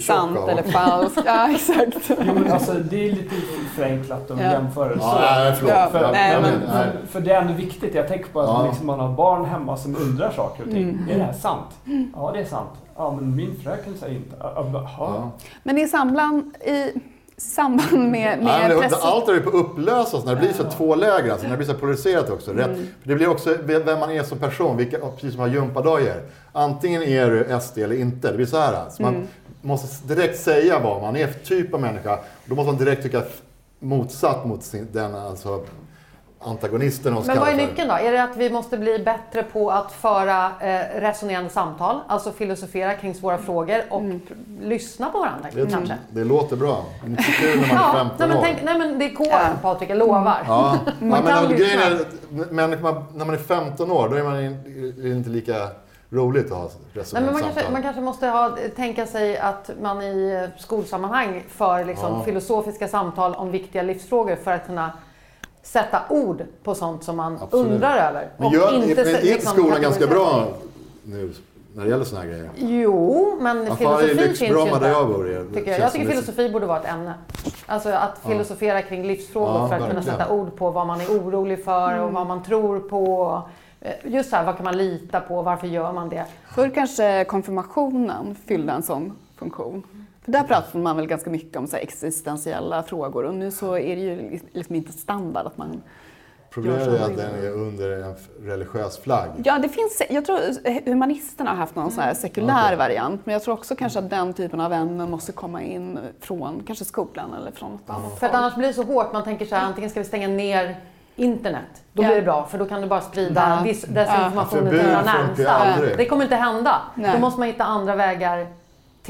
[0.00, 0.48] sant av.
[0.48, 1.22] eller falskt.
[1.26, 1.96] Ja exakt.
[2.08, 3.34] Jo, men alltså, det är lite
[3.76, 4.52] förenklat att Ja.
[4.52, 5.18] jämföra Ja, så.
[5.20, 5.74] nej, förlåt.
[5.74, 7.94] Ja, För, nej, men, för, för det är ändå viktigt.
[7.94, 8.66] Jag tänker på att Ja.
[8.66, 10.82] liksom, man har barn hemma som undrar saker och ting.
[10.88, 11.08] Mm.
[11.10, 11.70] Är det här sant?
[12.14, 12.70] Ja, det är sant.
[12.96, 14.36] Ja, men min fröken säger inte.
[14.40, 15.30] Ja.
[15.62, 16.92] Men i samband, i
[17.40, 18.92] samband med, med Nej, men det, press...
[19.02, 21.56] allt är ju på att upplösas när det blir så två läger, alltså när det
[21.56, 22.50] blir så polariserat också.
[22.50, 22.86] Mm.
[23.04, 26.22] det blir också vem man är som person, vilka, precis som har gympadojor.
[26.52, 28.30] Antingen är du SD eller inte.
[28.30, 28.90] Det blir så här.
[28.90, 29.26] Så man Mm.
[29.62, 32.18] måste direkt säga vad man är för typ av människa.
[32.44, 33.22] Då måste man direkt tycka
[33.78, 35.64] motsatt mot sin, den alltså,
[36.44, 37.12] antagonisten.
[37.12, 37.94] hon Men vad är nyckeln då?
[37.94, 42.94] Är det att vi måste bli bättre på att föra eh, resonerande samtal, alltså filosofera
[42.94, 44.20] kring svåra frågor och Mm.
[44.60, 45.94] lyssna på varandra Det, kanske?
[46.10, 46.84] det låter bra.
[47.02, 49.04] Men det är kul när man är Ja, 15 nej men, tänk, nej men det
[49.04, 49.48] är kåren Ja.
[49.62, 50.38] Patrik, jag lovar.
[50.46, 51.98] Ja, ja men kan alltså, grejen är,
[52.50, 55.54] men, man- när man är 15 år, då är, man, är det inte lika
[56.10, 57.54] roligt att ha resonerande man, samtal.
[57.62, 62.22] kanske, man kanske måste ha, tänka sig att man i eh, skolsammanhang för liksom Ja.
[62.24, 64.92] filosofiska samtal om viktiga livsfrågor för att kunna
[65.62, 67.72] sätta ord på sånt som man Absolut.
[67.72, 68.28] undrar över.
[68.36, 70.48] Men gör, inte inte, är inte liksom skolan ganska bra
[71.04, 71.32] nu
[71.74, 72.50] när det gäller såna här grejer?
[72.56, 75.12] Jo, men Ja, filosofi finns ju Lyxbromma där jag inte.
[75.18, 75.24] bor.
[75.24, 75.80] Det Tycker jag.
[75.80, 77.14] jag tycker filosofi borde vara ett ämne.
[77.66, 78.28] Alltså att Ja.
[78.30, 80.18] filosofera kring livsfrågor Ja, för att kunna verkligen.
[80.18, 83.42] sätta ord på vad man är orolig för och vad man tror på.
[83.80, 85.42] Eh, Just så här, vad kan man lita på?
[85.42, 86.24] Varför gör man det?
[86.54, 89.82] Förr kanske konfirmationen fyllde en sån funktion.
[90.30, 93.96] Där pratade man väl ganska mycket om så här existentiella frågor och nu så är
[93.96, 95.82] det ju liksom inte standard att man...
[96.50, 99.28] Problemet är att den är under en religiös flagg.
[99.44, 100.38] Ja, det finns, jag tror
[100.90, 102.76] humanisterna har haft någon sån här sekulär Okej.
[102.76, 106.62] variant men jag tror också kanske att den typen av ämnen måste komma in från
[106.66, 109.12] kanske skolan eller från något annat För att annars blir det så hårt.
[109.12, 110.76] Man tänker så här, antingen ska vi stänga ner
[111.16, 111.82] internet.
[111.92, 114.70] Då blir det bra, för då kan du bara sprida dis- desinformationen Ja.
[114.70, 115.96] till dina närmsta.
[115.96, 116.76] Det kommer inte hända.
[116.94, 117.10] Nej.
[117.14, 118.46] Då måste man hitta andra vägar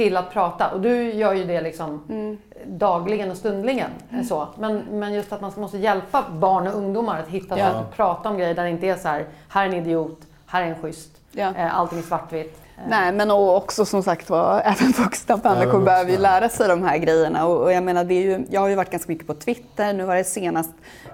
[0.01, 0.71] till att prata.
[0.71, 2.39] Och du gör ju det liksom Mm.
[2.67, 3.91] dagligen och stundligen.
[4.29, 4.47] Så.
[4.59, 7.65] Men, men just att man måste hjälpa barn och ungdomar att hitta Ja.
[7.67, 10.19] sätt att prata om grejer där det inte är så här, här är en idiot,
[10.47, 11.55] här är en schysst, Ja.
[11.57, 12.59] eh, allting är svartvitt.
[12.79, 16.69] Eh, Nej, men och också som sagt var, även vuxna människor behöver ju lära sig
[16.69, 17.47] de här grejerna.
[17.47, 19.93] Och, och jag menar, det är ju, jag har ju varit ganska mycket på Twitter.
[19.93, 20.71] Nu var det senast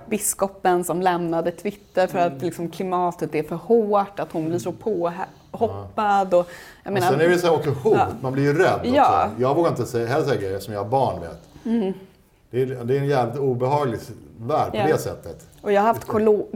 [0.09, 4.73] biskopen som lämnade Twitter för att liksom, klimatet är för hårt, att hon blir så
[4.73, 6.35] påhoppad.
[6.35, 6.47] Och,
[6.83, 8.07] jag Och menar, sen är det så här också hot, Ja.
[8.21, 8.89] man blir ju rädd också.
[8.95, 9.29] Ja.
[9.39, 11.43] Jag vågar inte säga, heller säga grejer som jag har barn vet.
[12.51, 13.99] Det, är, det är en jävligt obehaglig
[14.41, 14.87] värld på Ja.
[14.87, 15.47] det sättet.
[15.63, 16.05] Och jag har haft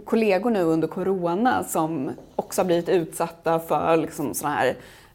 [0.04, 4.66] kollegor nu under corona som också har blivit utsatta för liksom såna här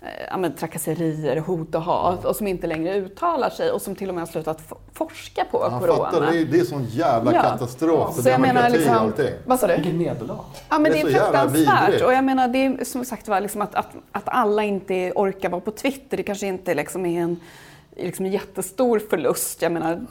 [0.01, 3.95] eh, ja, men, trakasserier, hot och hat och som inte längre uttalar sig och som
[3.95, 5.97] till och med har slutat f- forska på Han corona.
[5.97, 7.41] fattar, det är, det är sån jävla Ja.
[7.41, 9.33] katastrof för Så jag menar demokrati och liksom, allting.
[9.45, 9.75] vad sa du?
[9.75, 10.39] Vilket nederlag.
[10.69, 12.01] Ja, men Det det är är, så jävla fruktansvärt.
[12.01, 15.49] Och jag menar, det är som sagt var liksom att, att, att alla inte orkar
[15.49, 16.17] vara på Twitter.
[16.17, 17.39] Det kanske inte liksom är en
[17.95, 19.61] liksom en jättestor förlust.
[19.61, 20.01] Jag menar,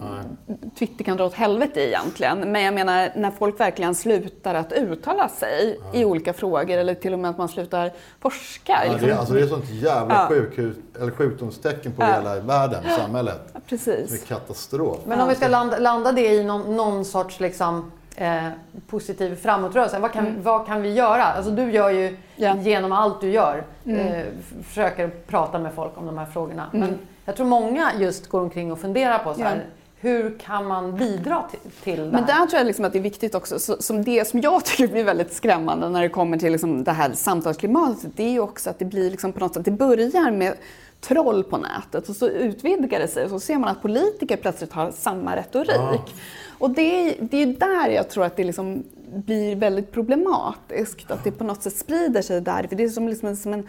[0.78, 2.52] Twitter kan dra åt helvete egentligen.
[2.52, 7.12] Men jag menar, när folk verkligen slutar att uttala sig i olika frågor eller till
[7.12, 8.72] och med att man slutar forska.
[8.86, 9.08] Ja, liksom.
[9.08, 10.26] det, är- alltså det är sånt jävla Ja.
[10.28, 12.06] sjukhus, eller sjukdomstecken på Ja.
[12.06, 13.40] hela världen, samhället.
[13.52, 14.24] Ja, Det är Precis.
[14.28, 14.98] katastrof.
[15.06, 18.48] Men om vi ska landa, landa det i någon, någon sorts liksom, eh,
[18.88, 19.98] positiv framåtrörelse.
[19.98, 21.24] Vad kan, vad kan vi göra?
[21.24, 22.16] Alltså, du gör ju Mm.
[22.36, 22.50] Ja.
[22.50, 22.64] Mm.
[22.64, 26.66] genom allt du gör, eh, f- försöker prata med folk om de här frågorna.
[26.72, 29.62] Men jag tror många just går omkring och funderar på så här, Ja.
[30.00, 33.02] hur kan man bidra till, till det Men där tror jag liksom att det är
[33.02, 36.52] viktigt också, så, som det som jag tycker blir väldigt skrämmande när det kommer till
[36.52, 39.64] liksom det här samtalsklimatet, det är ju också att det blir liksom på något sätt,
[39.64, 40.54] det börjar med
[41.00, 44.72] troll på nätet och så utvidgar det sig och så ser man att politiker plötsligt
[44.72, 46.14] har samma retorik.
[46.58, 51.24] Och det är, det är där jag tror att det liksom blir väldigt problematiskt, att
[51.24, 53.66] det på något sätt sprider sig där, för det är som, liksom, som en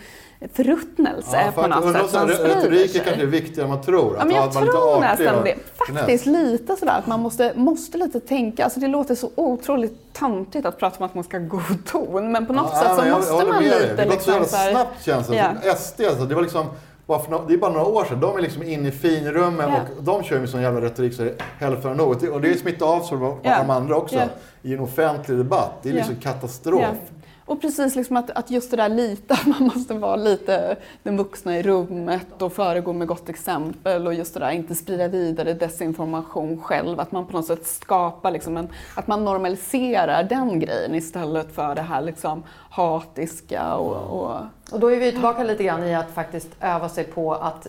[0.54, 4.18] förruttnelse Ja, på något sätt som Retorik är kanske viktigare än man tror.
[4.20, 5.56] Ja, jag Att man är lite tror nästan det.
[5.96, 8.64] Faktiskt lite sådär att man måste, måste lite tänka.
[8.64, 12.32] Alltså det låter så otroligt töntigt att prata om att man ska ha god ton,
[12.32, 14.22] men på något Ja, sätt så jag- måste jag håller man lite Det har gått
[14.22, 15.36] så jävla snabbt känns det.
[15.66, 15.76] Ja.
[15.76, 16.66] SD, alltså, det var liksom
[17.06, 18.20] bara för, det är bara några år sedan.
[18.20, 19.80] De är liksom inne i finrummen Ja.
[19.98, 21.30] och de kör med sån jävla retorik så
[21.60, 22.24] hälften av något.
[22.24, 23.58] Och det smittar av sig på Ja.
[23.62, 24.16] de andra också.
[24.16, 24.24] Ja.
[24.62, 25.72] I en offentlig debatt.
[25.82, 26.98] Det är liksom katastrof.
[27.46, 31.58] Och precis liksom att, att just det där lite, man måste vara lite den vuxna
[31.58, 36.62] i rummet och föregå med gott exempel och just det där inte sprida vidare desinformation
[36.62, 37.00] själv.
[37.00, 41.76] Att man på något sätt skapar liksom en, att man normaliserar den grejen istället för
[41.76, 44.40] det här liksom hatiska och, och
[44.72, 47.68] Och då är vi tillbaka lite grann i att faktiskt öva sig på att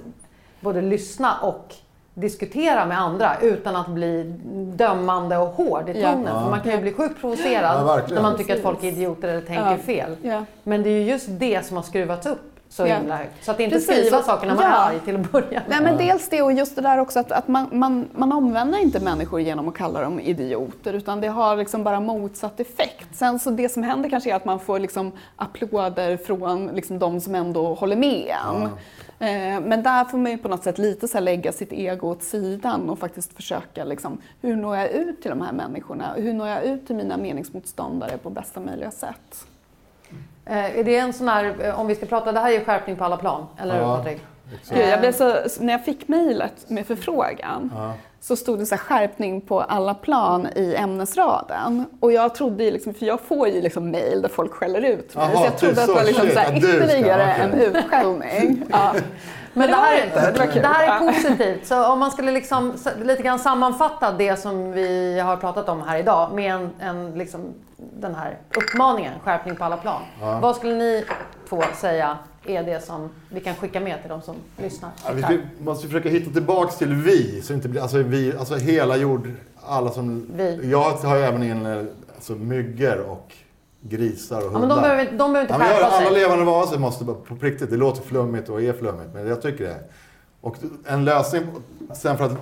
[0.61, 1.75] både lyssna och
[2.21, 4.23] diskutera med andra utan att bli
[4.77, 6.13] dömande och hård i Ja.
[6.13, 6.43] tonen.
[6.43, 9.29] För man kan ju bli sjukt provocerad Ja, när man tycker att folk är idioter
[9.29, 9.77] eller tänker Ja.
[9.77, 10.17] fel.
[10.23, 10.45] Ja.
[10.63, 12.95] Men det är ju just det som har skruvats upp så Ja.
[12.97, 13.45] himla högt.
[13.45, 13.97] Så att inte Precis.
[13.97, 14.71] skriva saker när man Ja.
[14.71, 15.63] är arg till att börja med.
[15.69, 18.79] Nej, men dels det och just det där också att, att man, man, man omvänder
[18.79, 23.09] inte människor genom att kalla dem idioter utan det har liksom bara motsatt effekt.
[23.17, 27.21] Sen så det som händer kanske är att man får liksom applåder från liksom de
[27.21, 28.63] som ändå håller med en.
[28.63, 28.69] Eh,
[29.19, 32.23] Men där får man ju på något sätt lite så här lägga sitt ego åt
[32.23, 36.13] sidan och faktiskt försöka liksom, hur når jag ut till de här människorna?
[36.17, 39.47] Hur når jag ut till mina meningsmotståndare på bästa möjliga sätt?
[40.45, 42.65] Eh, Är det en sån här, eh, om vi ska prata, det här är ju
[42.65, 43.97] skärpning på alla plan, eller hur Ja.
[43.97, 44.23] Patrik?
[44.71, 47.95] Gud, jag blev så, när jag fick mejlet med förfrågan Ja.
[48.27, 51.85] Så stod det så här, skärpning på alla plan i ämnesraden.
[52.01, 55.15] Och jag trodde ju liksom, för jag får ju liksom mejl där folk skäller ut
[55.17, 55.29] mig.
[55.33, 57.45] Jaha, så jag trodde att det var liksom så här, du ska, ytterligare okej.
[57.45, 58.63] en utskällning.
[58.71, 58.95] Ja.
[59.53, 60.31] Men det var det inte.
[60.55, 60.61] Det.
[60.61, 61.13] Det här är Ja.
[61.13, 61.67] positivt.
[61.67, 65.99] Så om man skulle liksom lite grann sammanfatta det som vi har pratat om här
[65.99, 67.41] idag med en, en liksom,
[67.77, 70.01] den här uppmaningen, skärpning på alla plan.
[70.41, 71.05] Vad skulle ni
[71.49, 72.19] två säga
[72.51, 74.91] är det som vi kan skicka med till de som lyssnar?
[75.07, 77.43] Ja, vi ska, måste försöka hitta tillbaks till vi.
[77.43, 79.31] Så inte blir, alltså, vi alltså hela jord,
[79.63, 80.27] alla som...
[80.37, 80.71] Vi.
[80.71, 81.85] Jag har ju även in eh,
[82.15, 83.33] alltså, myggor och
[83.81, 84.61] grisar och Ja, hundar.
[84.61, 86.15] men de behöver, de behöver inte Ja, skärpa alla sig.
[86.21, 89.79] levande varelser måste på riktigt, det låter flummigt och är flummigt, men jag tycker det.
[90.41, 91.43] Och en lösning
[91.95, 92.33] sen för att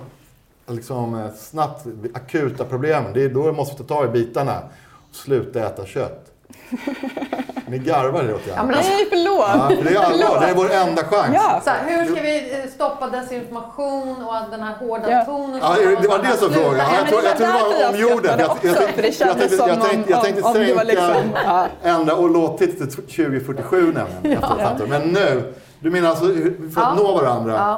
[0.67, 4.59] liksom, eh, snabbt, akuta problemen, det är då måste vi ta tag i bitarna
[5.09, 6.31] och sluta äta kött.
[7.67, 8.65] Ni garvar det åt Ja, jag.
[8.65, 9.45] men alltså, Nej, förlåt.
[9.47, 11.31] Ja, för det är allvar, det är vår enda chans.
[11.33, 11.61] Ja.
[11.63, 15.25] så här, hur ska vi eh, stoppa desinformation och den här hårda Ja.
[15.25, 15.59] tonen?
[15.63, 16.75] Ja, det var det som frågan.
[16.79, 17.53] äta Jag tror, jag tror det
[17.83, 18.39] var om jorden.
[18.39, 21.67] Jag, det tänkte, jag, jag det sänka, liksom, ja.
[21.83, 24.43] ändra och låttitel till 2047 nämligen.
[24.89, 26.35] Men nu, du menar alltså för
[26.65, 26.93] att Ja.
[26.97, 27.77] nå varandra?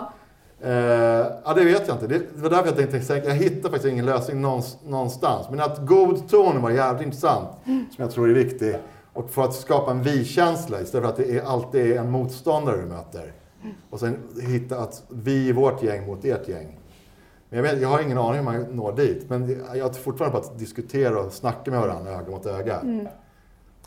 [0.61, 0.67] Ja.
[0.67, 2.07] Eh, ja, det vet jag inte.
[2.07, 3.27] Det, var därför jag tänkte sänka.
[3.27, 5.47] Jag hittar faktiskt ingen lösning någons, någonstans.
[5.49, 8.75] Men att god ton var jävligt intressant, som jag tror är viktig.
[9.13, 12.77] Och för att skapa en vi-känsla istället för att det är, alltid är en motståndare
[12.77, 13.33] du möter.
[13.89, 16.77] Och sen hitta att vi är vårt gäng mot ert gäng.
[17.49, 19.29] Men jag, vet, jag har ingen aning hur man når dit.
[19.29, 22.79] Men jag tror fortfarande på att diskutera och snacka med varandra öga mot öga.
[22.83, 23.07] Men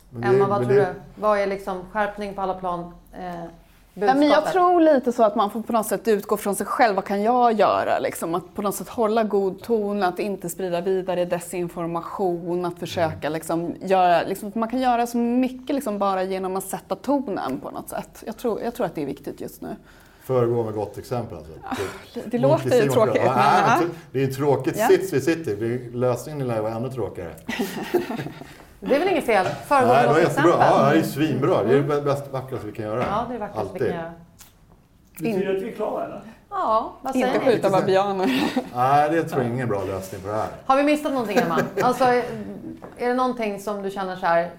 [0.09, 0.75] det- Emma, vad tror det-
[1.15, 1.21] du?
[1.21, 2.79] Vad är liksom skärpning på alla plan?
[3.13, 3.43] Eh,
[3.93, 4.51] Ja, men jag budskapet?
[4.51, 6.95] tror lite så att man får på något sätt utgå från sig själv.
[6.95, 7.99] Vad kan jag göra?
[7.99, 13.29] Liksom, att på något sätt hålla god ton, att inte sprida vidare desinformation, att försöka
[13.29, 14.23] liksom, göra...
[14.23, 18.23] Liksom, man kan göra så mycket liksom, bara genom att sätta tonen på något sätt.
[18.25, 19.75] Jag tror, jag tror att det är viktigt just nu.
[20.23, 21.53] Föregå med gott exempel alltså.
[22.13, 23.35] Det, det låter ju tråkigt, Ja,
[23.67, 24.87] nej, t- det är ju tråkigt Ja.
[24.87, 25.89] sits vi sitter i.
[25.93, 27.33] Lösningen lär vara ännu tråkigare.
[28.83, 29.45] Det är väl inget fel?
[29.67, 30.53] Föregå Nej, med det gott exempel.
[30.59, 31.63] Ja, det är svinbra.
[31.63, 33.05] Det är det bäst, vackraste vi kan göra.
[33.09, 34.11] Ja, det är vackert vi kan göra.
[35.19, 36.21] Betyder det att vi är klara eller?
[36.49, 38.43] Ja, vad säger Inte skjuta babianer.
[38.75, 40.47] Nej, det tror jag ingen bra lösning på det här.
[40.65, 41.59] Har vi missat någonting Emma?
[41.81, 42.23] Alltså, är
[43.07, 44.49] det någonting som du känner så här,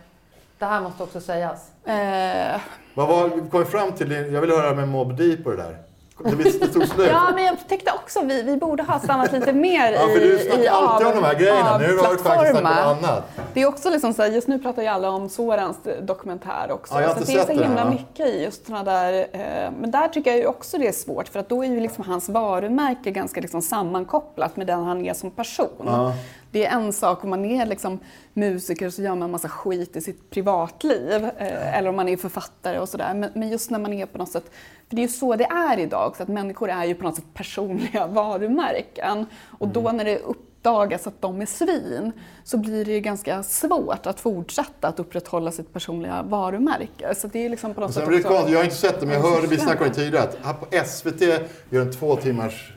[0.58, 1.70] det här måste också sägas?
[1.84, 2.60] Eh,
[2.94, 5.76] Vad var, vi kom fram till, jag vill höra med Mob Deep och det där.
[6.24, 7.08] Det, tog slut.
[7.10, 10.28] ja, men jag tyckte också vi, vi borde ha stannat lite mer Ja, för i,
[10.28, 11.78] du i snackar alltid om de här grejerna.
[11.78, 13.24] Nu har du chans att snacka om annat.
[13.54, 16.94] Det är också liksom så här, just nu pratar ju alla om Sorans dokumentär också.
[16.94, 19.26] Ja, jag har så inte det är sett så himla mycket i just såna där,
[19.32, 21.80] eh, men där tycker jag ju också det är svårt för att då är ju
[21.80, 25.68] liksom hans varumärke ganska liksom sammankopplat med den han är som person.
[25.86, 26.12] Ja.
[26.52, 27.98] Det är en sak om man är liksom
[28.34, 31.24] musiker så gör man massa skit i sitt privatliv.
[31.38, 33.14] Eh, eller om man är författare och sådär.
[33.14, 34.44] Men, men just när man är på något sätt,
[34.88, 37.14] för det är ju så det är idag, så att människor är ju på något
[37.16, 38.06] sätt personliga
[38.46, 39.26] varumärken.
[39.58, 39.96] Och då Mm.
[39.96, 42.12] när det uppdagas att de är svin
[42.44, 47.14] så blir det ju ganska svårt att fortsätta att upprätthålla sitt personliga varumärke.
[47.14, 49.14] Så det är liksom på något sätt också- konstigt, jag har inte sett det men
[49.14, 51.20] jag hörde, vi snackade om det tidigare, att här på SVT
[51.70, 52.72] gör en två timmars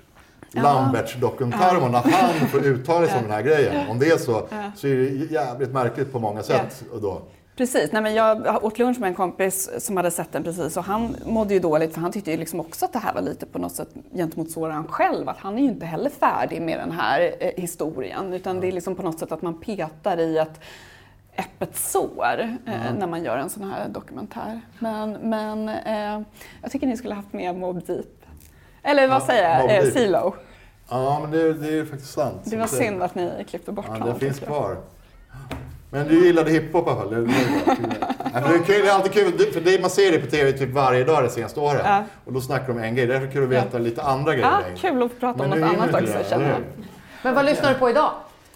[0.64, 3.90] Lamberts-dokumentär om honom, när han får uttala sig om den här grejen.
[3.90, 6.84] Om det är så, så är det jävligt märkligt på många sätt.
[6.94, 7.22] Och då.
[7.58, 10.84] Precis, Nej, men jag åt lunch med en kompis som hade sett den precis och
[10.84, 13.46] han mådde ju dåligt för han tyckte ju liksom också att det här var lite
[13.46, 16.92] på något sätt gentemot Soran själv, att han är ju inte heller färdig med den
[16.92, 20.60] här eh, historien utan det är liksom på något sätt att man petar i ett
[21.38, 24.62] öppet sår eh, när man gör en sån här dokumentär.
[24.80, 26.22] Men, men eh,
[26.62, 28.25] jag tycker ni skulle haft med Mobb Deep.
[28.86, 29.78] Eller vad Ja, säger jag?
[29.88, 29.92] Eh.
[29.94, 30.36] CeeLo.
[30.90, 32.42] Ja, men det, det är faktiskt sant.
[32.44, 34.14] Det var synd att ni klippte bort Ja, honom.
[34.14, 34.78] det finns kvar.
[35.90, 37.10] Men du gillade hiphop i alla fall?
[37.10, 37.36] Det, det, det,
[38.34, 40.70] det, är kul, det är alltid kul, för det, man ser det på TV typ
[40.74, 41.82] varje dag de senaste åren.
[41.84, 42.04] Ja.
[42.26, 43.06] Och då snackar de om en grej.
[43.08, 44.48] Därför är det kul att veta lite andra grejer.
[44.48, 46.60] Ja, kul att prata om något annat också det, känner jag.
[47.22, 48.12] Men vad lyssnar du på idag?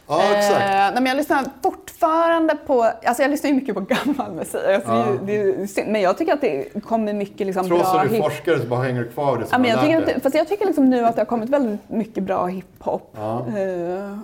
[0.09, 0.61] Ja, exakt.
[0.61, 4.55] Eh, nej, men jag lyssnar fortfarande på, alltså jag lyssnar ju mycket på gammal musik.
[4.75, 5.05] Alltså Ja.
[5.25, 8.01] det, är det är synd, men jag tycker att det kommer mycket liksom Trots bra
[8.01, 9.81] att du är forskare så bara hänger du kvar det Ja, som men du jag
[9.85, 13.13] tycker, inte, fast jag tycker liksom nu att det har kommit väldigt mycket bra hiphop.
[13.17, 13.45] Ja.
[13.57, 14.17] Eh,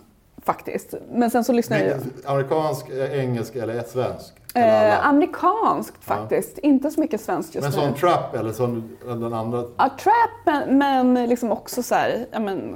[0.46, 0.94] faktiskt.
[1.12, 1.94] Men sen så lyssnar jag ju...
[2.26, 4.34] Amerikansk, eh, engelsk eller ett svensk?
[4.56, 7.88] Eh, amerikanskt faktiskt, inte så mycket svenskt just Men nu.
[7.88, 9.64] sån trap eller sån den andra?
[9.78, 12.76] Ja, trap, men, men liksom också så här, ja, men,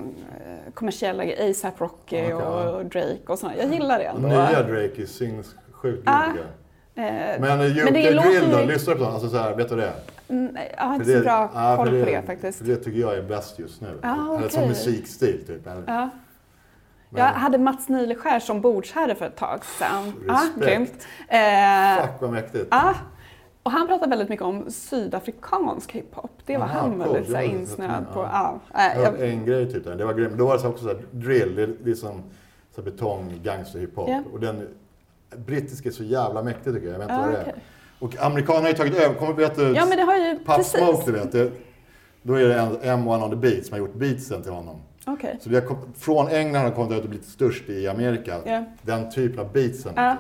[0.80, 1.52] kommersiella grejer.
[1.52, 2.70] ASAP Rocky ja.
[2.70, 3.56] och Drake och sådär.
[3.60, 4.28] Jag gillar det ändå.
[4.28, 6.46] nya Drake är sinnessjukt tycker jag.
[6.96, 9.14] Eh, Men UK det låter Drill då, lyssnar du på den?
[9.14, 9.94] Alltså så här, vet du det?
[10.30, 12.58] Mm, nej, Jag har inte så bra för koll på det faktiskt.
[12.58, 14.00] För det tycker jag är bäst just nu.
[14.04, 15.62] Ah, Eller som musikstil typ.
[15.66, 16.10] Ja.
[17.10, 20.14] Men- Jag hade Mats Nileskär som bordsherre för ett tag sedan.
[20.28, 20.66] Ja, Respekt.
[20.66, 21.08] grymt.
[21.28, 22.68] Eh, Fuck vad mäktigt.
[22.72, 22.94] ja.
[23.64, 26.32] Och han pratar väldigt mycket om sydafrikansk hiphop.
[26.45, 27.10] Det var Aha, han coolt.
[27.10, 28.14] väldigt så Ja, insnöad ja.
[28.14, 28.20] på.
[28.20, 28.60] Ja.
[28.95, 29.84] Eh, Jag en grej typ.
[29.86, 30.38] Det var grymt.
[30.38, 32.24] Då var det så också så här, drill, det är, det är som
[32.76, 34.10] så här betong, gangsterhiphop.
[34.10, 34.24] Ja.
[34.34, 34.68] Och den
[35.36, 36.93] brittiska är så jävla mäktig tycker jag.
[36.93, 37.41] Jag vet inte Ja, vad det är.
[37.41, 37.64] okej.
[37.99, 39.16] Och amerikanerna har ju tagit över.
[39.16, 39.74] Kommer vet du?
[39.76, 40.72] ja, men det har ju Pop precis.
[40.82, 41.32] Smoke du vet.
[41.32, 41.51] Det,
[42.22, 44.76] då är det en M1 on the beat som har gjort beatsen till honom.
[45.05, 45.38] Okej.
[45.41, 48.36] Så det har kom, från England har kommit ut och blivit störst i Amerika.
[48.45, 48.64] Ja.
[48.82, 49.93] Den typen av beatsen.
[49.95, 50.16] Ja.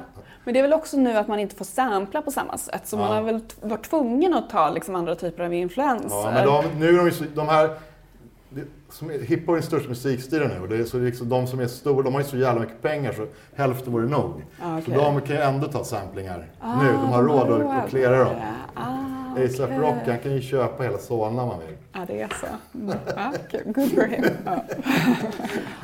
[0.49, 2.87] Men det är väl också nu att man inte får sampla på samma sätt.
[2.87, 2.99] Så Ja.
[2.99, 6.09] man har väl varit tvungen att ta liksom andra typer av influenser.
[6.17, 7.69] Ja, men de, nu är de, ju de här...
[8.49, 11.47] det- Som är, hiphop är den största musikstilen nu och det är så liksom, de
[11.47, 13.25] som är stora, de har ju så jävla mycket pengar så
[13.55, 14.45] hälften vore nog.
[14.63, 16.91] Ah, Så de kan ju ändå ta samplingar Ah, nu.
[16.91, 18.35] De har råd att, att klära dem.
[18.75, 18.81] Ah,
[19.37, 19.77] ASAP okej.
[19.79, 21.77] Rock, han kan ju köpa hela Solna om han vill.
[21.93, 22.77] Ja, det är så.
[22.77, 22.97] Mm.
[23.15, 23.61] Ja, okej.
[23.65, 24.23] Good for him.
[24.45, 24.51] Ja.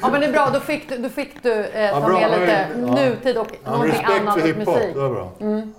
[0.02, 2.40] Ja men det är bra, då fick du, då fick du eh, ta bra, med
[2.40, 2.96] lite ja.
[2.96, 4.94] nutid och Ja, någonting respekt annat för och hiphop, musik.
[4.94, 5.32] det var bra.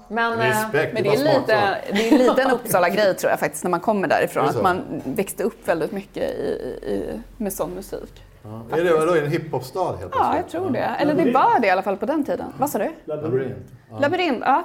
[0.09, 3.65] Men, eh, Respekt, Men det är lite, det är lite en Uppsala-grej tror jag faktiskt
[3.65, 4.53] när man kommer därifrån.
[4.53, 4.57] så?
[4.57, 8.23] Att man växte upp väldigt mycket i, i, med sån musik.
[8.43, 8.77] Ja.
[8.79, 10.79] Är det vadå, en hiphopstad helt Ja, jag tror det.
[11.01, 12.47] Eller det var det i alla fall på den tiden.
[12.59, 12.91] Vad sa du?
[13.05, 13.57] Labyrint.
[13.91, 13.99] Ja.
[13.99, 14.63] Labyrint, ja.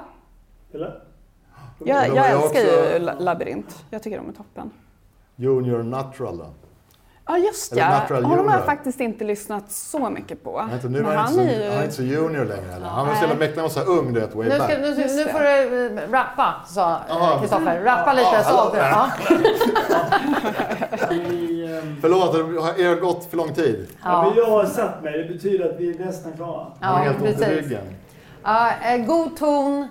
[0.74, 1.00] Eller?
[1.84, 3.84] Jag, jag älskar också- ju la- labyrint.
[3.90, 4.70] Jag tycker de är toppen.
[5.36, 6.46] Junior Natural då?
[7.26, 7.84] Ja, just ja.
[8.08, 8.58] Honom har jag Junior.
[8.66, 10.62] faktiskt inte lyssnat så mycket på.
[10.66, 11.68] Nej, inte, nu Men är han, han inte är så, ju...
[11.70, 12.86] han är inte så junior längre heller.
[12.86, 14.70] Han var så jävla mäktig, han var så här ung du vet, way nu, back.
[14.70, 15.32] ska, nu, nu det.
[15.32, 17.32] får du eh, rappa, sa Ja.
[17.34, 17.80] eh, Kristoffer.
[17.80, 18.56] Rappa lite Ja, så.
[18.56, 18.70] hallå.
[18.76, 19.10] Ja.
[21.10, 22.32] Vi, ehm, Förlåt,
[22.76, 23.86] det har gått för lång tid.
[24.04, 24.22] ja.
[24.22, 24.42] men Ja.
[24.42, 25.18] jag har satt mig.
[25.18, 26.66] Det betyder att vi är nästan klara.
[26.80, 27.84] Han har Ja, helt ont i ryggen.
[28.44, 29.88] Ja, eh, god ton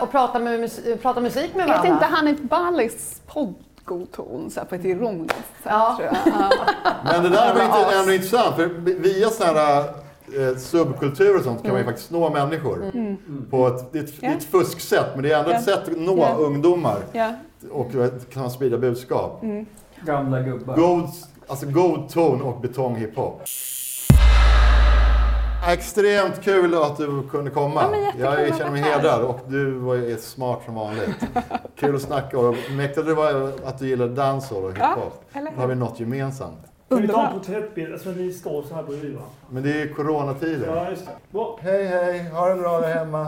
[0.00, 1.88] och prata, med mus prata musik med Jag vet varandra.
[1.94, 3.54] inte, Hanif Balis podd
[3.84, 5.94] god ton så här, på ett ironiskt sätt Ja.
[5.98, 6.16] tror jag.
[6.40, 6.50] Ja.
[7.04, 9.80] Men det där var inte, ändå intressant, för via sådana här
[10.38, 12.92] eh, subkulturer och sånt kan man ju faktiskt nå människor.
[13.50, 15.74] På ett, det, är ett, är ett fusksätt, men det är ändå ett Ja.
[15.76, 16.34] sätt att nå Ja.
[16.34, 16.98] ungdomar
[17.72, 19.42] och eh, kan sprida budskap.
[20.06, 20.76] Gamla gubbar.
[20.76, 21.08] God,
[21.46, 23.42] alltså god ton och betonghiphop.
[25.66, 27.84] Extremt kul att du kunde komma.
[28.18, 31.08] Ja, jag känner mig hedrad och du var ju smart som vanligt.
[31.76, 35.24] Kul att snacka och mäktigt att det var att du gillade dancehall och hiphop.
[35.32, 36.58] Då har vi något gemensamt.
[36.88, 37.92] Kan vi ta en porträttbild?
[37.92, 39.22] Alltså ni står så här bredvid va?
[39.50, 40.66] Men det är ju coronatider.
[40.76, 41.70] Ja, just det.
[41.70, 43.26] Hej hej, ha det bra där hemma.